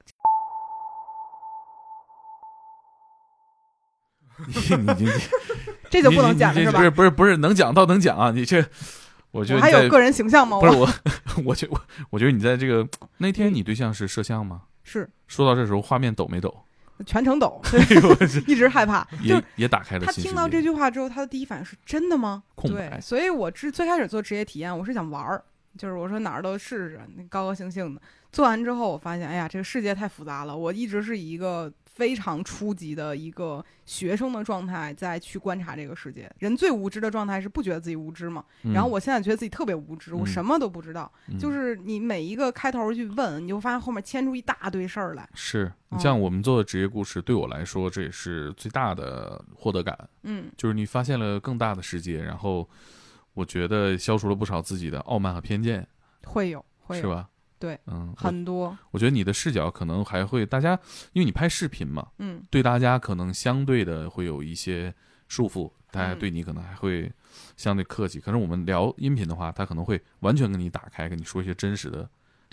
[4.47, 5.11] 你你你
[5.91, 6.79] 这就不能讲了是吧？
[6.79, 8.31] 不是不是不是能讲倒能讲啊！
[8.31, 8.65] 你这，
[9.31, 10.57] 我觉得我还有个人形象吗？
[10.57, 10.89] 我不是我，
[11.45, 11.81] 我觉我
[12.11, 12.87] 我觉得你在这个
[13.19, 14.63] 那天你对象是摄像吗？
[14.85, 16.55] 是说到这时候，画面抖没抖？
[17.07, 17.61] 全程抖，
[18.47, 19.03] 一直害怕。
[19.25, 20.13] 就也也打开了他。
[20.13, 22.43] 听到这句话之后，他的第一反应是真的吗？
[22.55, 25.43] 空白对，所以我之最开始做职业体验，我是想玩儿，
[25.77, 28.01] 就是我说哪儿都试试，高高兴兴的。
[28.31, 30.57] 做完之后，我发现，哎呀，这个世界太复杂了。
[30.57, 36.31] 我一直是以一个非常初级的一个学生的状态再去观察这个世界。
[36.39, 38.45] 人最无知的状态是不觉得自己无知嘛？
[38.63, 41.11] 嗯然后我现在觉得自己特别无知，我嗯什么都不知道。
[41.29, 45.29] 嗯就是你每一个开头去问，你就发现后面牵出一大堆事儿来。
[45.35, 52.69] 是你哦像我们做的职业故事，对我来说，这也是最大的获得感，嗯，就是你发现了更大的世界，然后
[53.35, 55.87] 我觉得消除了不少自己的傲慢和偏见，
[56.25, 57.29] 会有，会有，是吧？
[57.63, 60.77] 对，嗯，很多，我觉得你的视角可能还会，大家
[61.13, 64.93] 因为你拍视频嘛，嗯对大家可能相对的会有一些
[65.29, 67.09] 束缚，大家嗯对你可能还会
[67.57, 68.19] 相对客气。
[68.19, 72.11] 可是我们聊音频的话，他可能会完全跟你打开，跟你说一些真实的，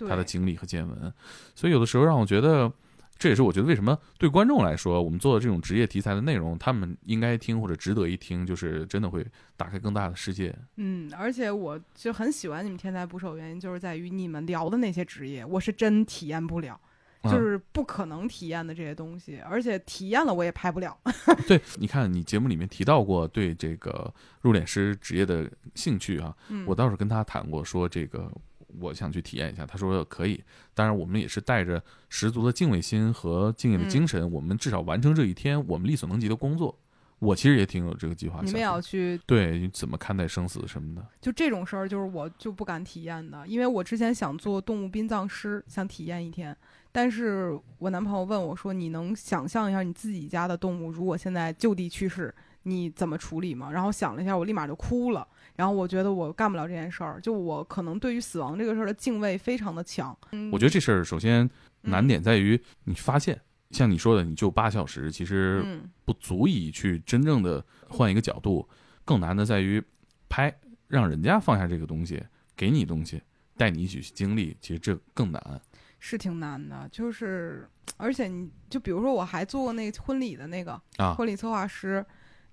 [0.08, 1.12] 他的经历和见闻。
[1.56, 2.72] 所以有的时候让我觉得，
[3.20, 9.24] 这也是我觉得为什么对观众来说，我们做的这种职业题材的内容，他们应该听或者值得一听，就是真的会
[9.58, 10.56] 打开更大的世界。
[10.78, 16.80] 嗯，而且我就很喜欢你们天才捕手，原因就是在于你们聊的那些职业，我是真体验不了，
[17.24, 20.98] 嗯就是不可能体验的这些东西，而且体验了我也拍不了。
[21.46, 28.32] 对，你看你节目里面提到过对这个入殓师职业的兴趣啊，嗯，我倒是跟他谈过，说这个
[28.80, 30.44] 我想去体验一下，他说可以。
[30.74, 36.78] 当然，我们也是带着十足的敬畏心和敬业的精神，我们至少完成这一天我们力所能及的工作。
[37.20, 38.40] 我其实也挺有这个计划。
[38.42, 46.56] 你们也要去，对怎么看待生死什么的，就这种事儿，就是我就不敢体验的，因为我之前想做动物殡葬师，想体验一天，
[46.94, 55.28] 但是我男朋友问我说：“你能想象一下你自己家的动物如果现在就地去世，你怎么处理吗？”然后想了一下，我立马就哭了。
[55.60, 60.18] 然后我觉得我干不了这件事儿，就我可能对于死亡这个事儿的敬畏非常的强。
[60.32, 61.50] 嗯我觉得这事儿首先
[61.82, 63.38] 难嗯点在于你发现，
[63.72, 68.66] 像你说的，你就八小时，其实嗯不足以去真正的换一个角度，
[69.04, 69.84] 更难的在于
[70.30, 70.58] 拍，
[70.88, 72.24] 让人家放下这个东西，
[72.56, 73.22] 给你东西，
[73.58, 75.62] 带你一起去经历，其实这更难。
[76.00, 82.06] 是挺难的，就是而且你就比如说我还做过那个婚礼的那个啊婚礼策划师，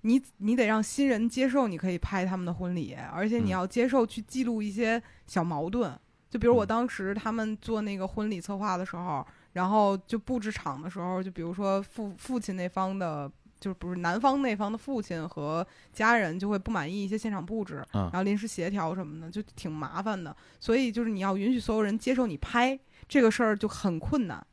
[0.07, 5.91] 你你得让新人接受你可以拍他们的婚礼，而且你嗯要接受去记录一些小矛盾。
[6.29, 13.31] 就比如我嗯当时他们做那个婚礼策划的时候，然后就布置场的时候，就比如说父父亲那方的。
[13.59, 20.33] 就是不是男方那方的父亲和家人就会不满意一些现场布置，嗯然后临时协调什么的，就挺麻烦的。
[20.59, 22.79] 所以就是你要允许所有人接受你拍
[23.09, 24.45] 这个事儿就很困难。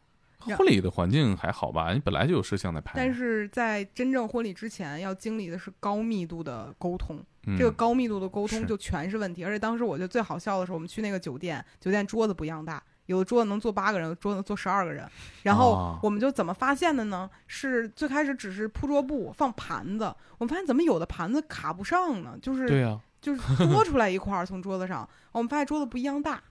[0.47, 1.93] 然婚礼的环境还好吧？
[1.93, 7.17] 你本来就有摄像在拍，但是在真正婚礼之前，要经历的是高密度的沟通。
[7.47, 9.45] 嗯这个高密度的沟通就全是问题。
[9.45, 15.07] 而且当时我觉得最好笑的是，我们去那个酒店，酒店桌子不一样大，有的桌子能坐八个人，有的桌子能坐十二个人。
[15.43, 17.29] 然后哦我们就怎么发现的呢？
[17.47, 20.05] 是最开始只是铺桌布放盘子，
[20.39, 22.35] 我们发现怎么有的盘子卡不上呢？
[22.41, 26.43] 就是对呀、就是多出来一块儿从桌子上，我们发现桌子不一样大，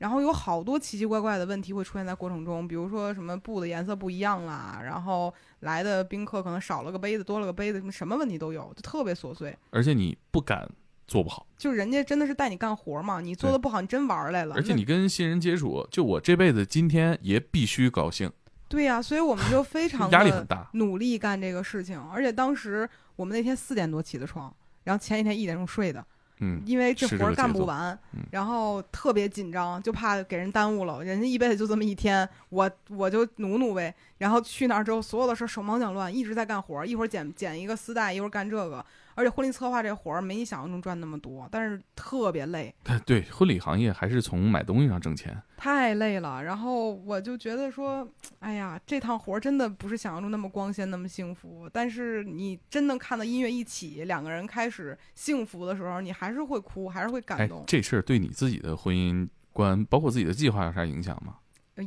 [0.00, 9.54] 然后有好多奇奇怪怪的问题会出现在过程中，比如说什么布的颜色不一样啦，然后来的宾客可能少了个杯子，多了个杯子，什么什么问题都有，就特别琐碎。
[9.68, 10.66] 而且你不敢
[11.06, 14.54] 做不好，就人家真的是带你干活嘛，你做的不好，你真玩儿来了。
[14.54, 18.32] 而且你跟新人接触，就我这辈子今天也必须高兴，
[18.68, 20.70] 对呀、所以我们就非 常的压力很大。
[20.72, 24.50] 努力干这个事情，而且当时我们那天四点多起的床，
[24.84, 26.02] 然后前一天一点钟睡的，
[26.40, 31.04] 嗯，因为这活儿干不完嗯，然后特别紧张，就怕给人耽误了。
[31.04, 33.94] 人家一辈子就这么一天，我我就努努呗。
[34.18, 38.84] 然后去那儿之后，所有的事儿手忙脚乱，一直在干活儿，一会儿剪剪一个丝带，一会儿干这个。
[39.14, 45.40] 而且婚礼策划这活儿没你想象中赚那么多，但是特别累，对对，婚礼行业还是从买东西上挣钱。
[45.56, 46.42] 太累了。
[46.42, 48.08] 然后我就觉得说，
[48.38, 51.68] 哎呀，这趟活儿真的不是想象中那么光鲜，那么幸福。
[51.72, 57.62] 但是你真能看到音乐一起，两个人开始幸福的时候，你还是会哭，还是会感哎动，。
[57.66, 61.36] 这事儿对你自己的婚姻观，包括自己的计划有啥影响吗？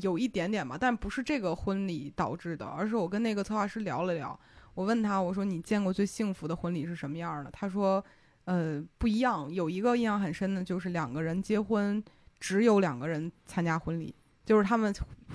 [0.01, 4.39] 有一点点吧，但不是这个婚礼导致的，而是我跟那个策划师聊了聊。
[4.73, 7.51] 我问他，我说你见过最幸福的婚礼是什么样的？
[7.51, 8.03] 他说，
[8.45, 9.51] 呃，不一样。
[9.53, 12.03] 有一个印象很深的，就是两个人结婚，
[12.39, 14.13] 只有两个人参加婚礼，
[14.45, 14.93] 就是他们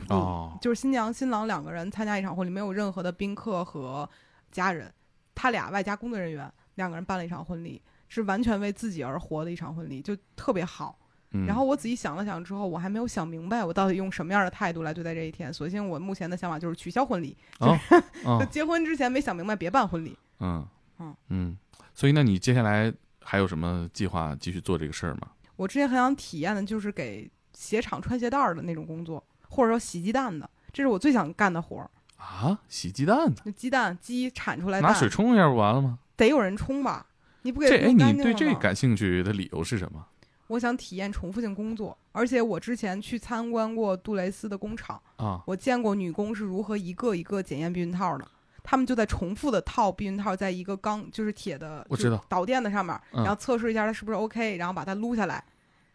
[0.09, 4.09] 哦，就是新娘新郎两个人参加一场婚礼，没有任何的宾客和
[4.51, 4.93] 家人，
[5.35, 10.99] 他俩外加工作人员，两个人办了一场婚礼，是完全为自己而活的一场婚礼，就特别好。
[11.33, 15.53] 嗯然后我仔细想了想之后，我还没有想明白我到底用什么样的态度来对待这一天。
[15.53, 20.17] 索性我目前的想法就是取消婚礼， 哦就哦结婚之前没想明白别办婚礼。
[20.41, 20.67] 嗯
[20.99, 21.57] 嗯嗯，
[21.95, 25.29] 所以那你接下来还有什么计划继续做这个事儿吗？
[25.57, 31.91] 我之前很想体验的就是给鞋厂穿鞋带儿的那种工作，或者说洗鸡蛋的，这是我最想干的活儿。
[32.17, 33.35] 啊，洗鸡蛋呢？
[33.45, 35.99] 就鸡蛋鸡产出来拿蛋水冲一下不完了吗？
[36.17, 37.07] 得有人冲吧？
[37.43, 40.07] 你不给这哎，你对这感兴趣的理由是什么？
[40.49, 48.27] 我想体验重复性工作，而且我之前去参观过杜蕾斯的工厂，啊，我见过女工是如何一个一个检验避孕套的。
[48.65, 55.43] 他们就在重复的套避孕套，在一个钢就是铁的，我知道导电的上面，嗯然后测试一下它是不是 OK，然后把它撸下来，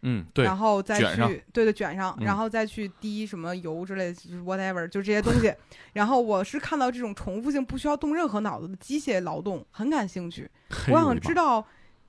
[0.02, 5.54] 嗯，对，然后再去对对卷上，嗯然后再去滴什么油之类的，就是 whatever，就这些东西。
[5.94, 10.50] 然后我是看到这种重复性不需要动任何脑子的机械劳动，很感兴趣。
[10.90, 11.64] 我想知道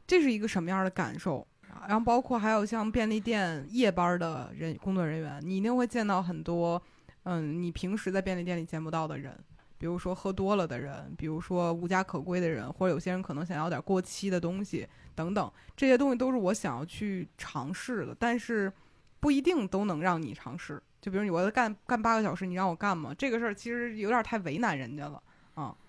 [0.07, 1.47] 这是一个什么样的感受。
[1.89, 6.81] 然后包括还有像便利店夜班的人工作人员，你一定会见到很多，
[7.25, 9.39] 嗯，你平时在便利店里见不到的人，
[9.79, 18.72] 比如说喝多了的人，比如说无家可归的人，或者有些人可能想要点过期的东西等等，这些东西都是我想要去尝试的，但是
[19.20, 20.83] 不一定都能让你尝试。
[21.01, 23.14] 就比如你我要干干八个小时，你让我干吗？
[23.16, 25.22] 这个事儿其实有点太为难人家了。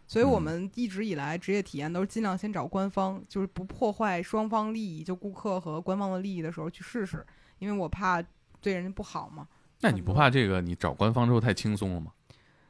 [0.08, 7.26] 所以我嗯们一直以来职业体验都是尽量先找官方，就是不破坏双方利益，就顾客和官方的利益的时候去试试，
[7.60, 8.24] 因为我怕
[8.62, 9.48] 对人家不好嘛。
[9.82, 12.12] 那你不怕这个你找官方之后太轻松了吗？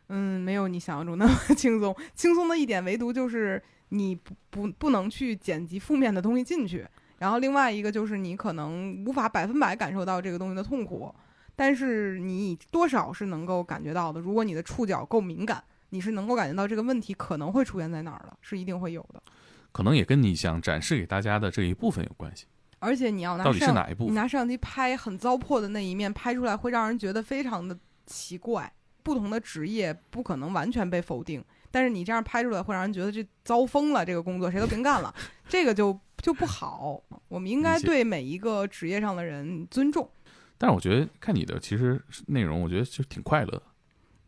[0.08, 1.96] 嗯，没有你想象中那么 轻松。
[2.14, 11.14] 轻松的一点唯独就是你不不不能去剪辑负面的东西进去，然后另外一个就是你可能无法百分百感受到这个东西的痛苦，
[11.56, 14.20] 但是你多少是能够感觉到的。
[14.20, 15.64] 如果你的触角够敏感，
[15.96, 19.24] 你是能够感觉到这个问题可能会出现在哪儿了，是一定会有的。
[19.72, 22.46] 可能也跟你想展示给大家的这一部分有关系。
[22.80, 28.72] 而且你要拿到底是哪一部分你拿摄像机拍很糟粕的那一面拍出来，会让人觉得非常的奇怪。
[29.02, 35.14] 不同的职业不可能完全被否定，但是你这样拍出来会让人觉得这糟疯了，这个工作谁都别干了，
[35.48, 37.00] 这个就就不好。
[37.28, 40.10] 我们应该对每一个职业上的人尊重。
[40.58, 43.62] 但是我觉得看你的其实内容，我觉得就挺快乐的。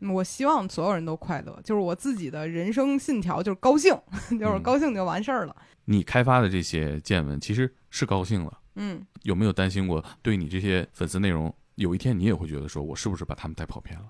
[0.00, 3.92] 嗯我希望所有人都快乐，就是我自己的人生信条，就是高兴，
[4.38, 5.56] 就是嗯高兴就完事儿了。
[5.86, 14.06] 你开发的这些见闻其实是高兴了，嗯，有没有担心过对你这些粉丝内容，有一天你也会觉得说我是不是把他们带跑偏了？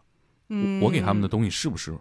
[0.50, 1.96] 嗯，我给他们的东西是不是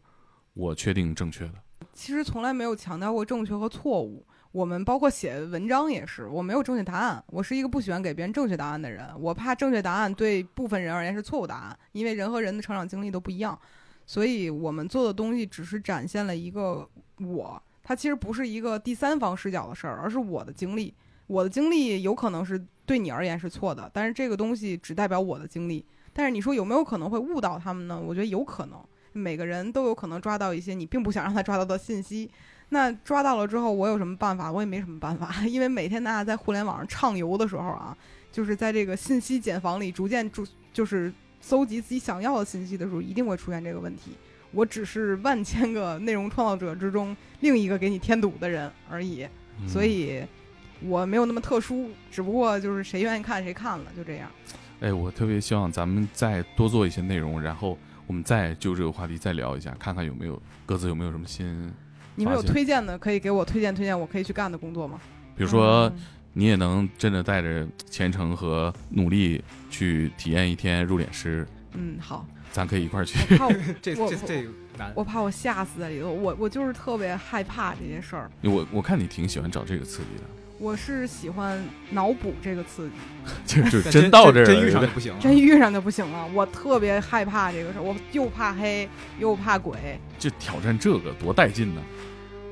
[0.53, 1.53] 我确定正确的？
[1.93, 4.25] 其实从来没有强调过正确和错误。
[4.51, 7.23] 我们包括写文章也是，我没有正确答案。
[7.27, 13.57] 我是一个不喜欢给别人正确答案的人，我怕正确答案对部分人而言是错误答案，因为人和人的成长经历都不一样。
[14.05, 16.87] 所以我们做的东西只是展现了一个
[17.19, 20.93] 我，它其实不是一个第三方视角的事儿，而是我的经历。
[21.27, 25.85] 我的经历有可能是对你而言是错的，但是这个东西只代表我的经历。
[26.13, 28.01] 但是你说有没有可能会误导他们呢？
[28.01, 28.81] 我觉得有可能，
[29.11, 32.31] 每个人都有可能抓到一些你并不想让他抓到的信息。
[32.69, 34.51] 那抓到了之后，我有什么办法？
[34.51, 37.95] 我也没什么办法，因为每天大家在互联网上畅游的时候啊，
[38.31, 44.11] 就是在这个信息茧房里逐渐逐就是搜集自己想要的信息的时候，一定会出现这个问题。
[44.51, 49.27] 我只是万千个内容创造者之中另一个给你添堵的人而已，
[49.61, 50.23] 嗯所以
[50.81, 54.29] 我没有那么特殊，只不过就是谁愿意看谁看了，就这样。
[54.79, 61.73] 哎，我特别希望咱们再多做一些内容，然后我们再就这个话题再聊一下，看看有没有各自有没有什么新，
[62.17, 64.99] 你们有推荐的可以给我推荐推荐，我可以去干的工作吗？
[65.37, 65.99] 比如说嗯
[66.33, 73.17] 你也能真的带着虔诚和努力去体验一天入殓师嗯，好，咱可以一块儿去。
[73.33, 74.47] 我怕我 这这这
[74.77, 74.91] 难。
[74.95, 78.29] 我怕我吓死在里头，我我就是特别害怕这些事儿。
[78.43, 80.23] 我我看你挺喜欢找这个刺激的，
[80.59, 82.89] 我是喜欢脑补这个刺
[83.45, 85.19] 激， 就真到这儿了，真遇上就不行了。
[85.21, 86.27] 真遇上就不行了。
[86.33, 88.89] 我特别害怕这个事儿，我又怕黑
[89.19, 89.77] 又怕鬼。
[90.17, 91.81] 就挑战这个多带劲呢！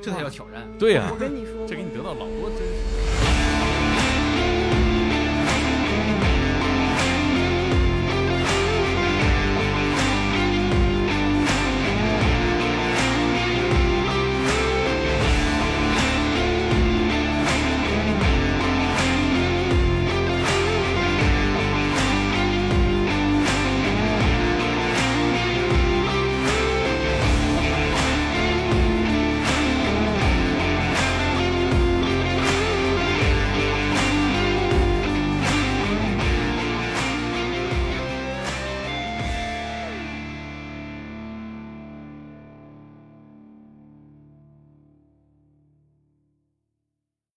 [0.00, 0.62] 这才叫挑战。
[0.78, 2.48] 对呀、我跟你说，这给你得到老多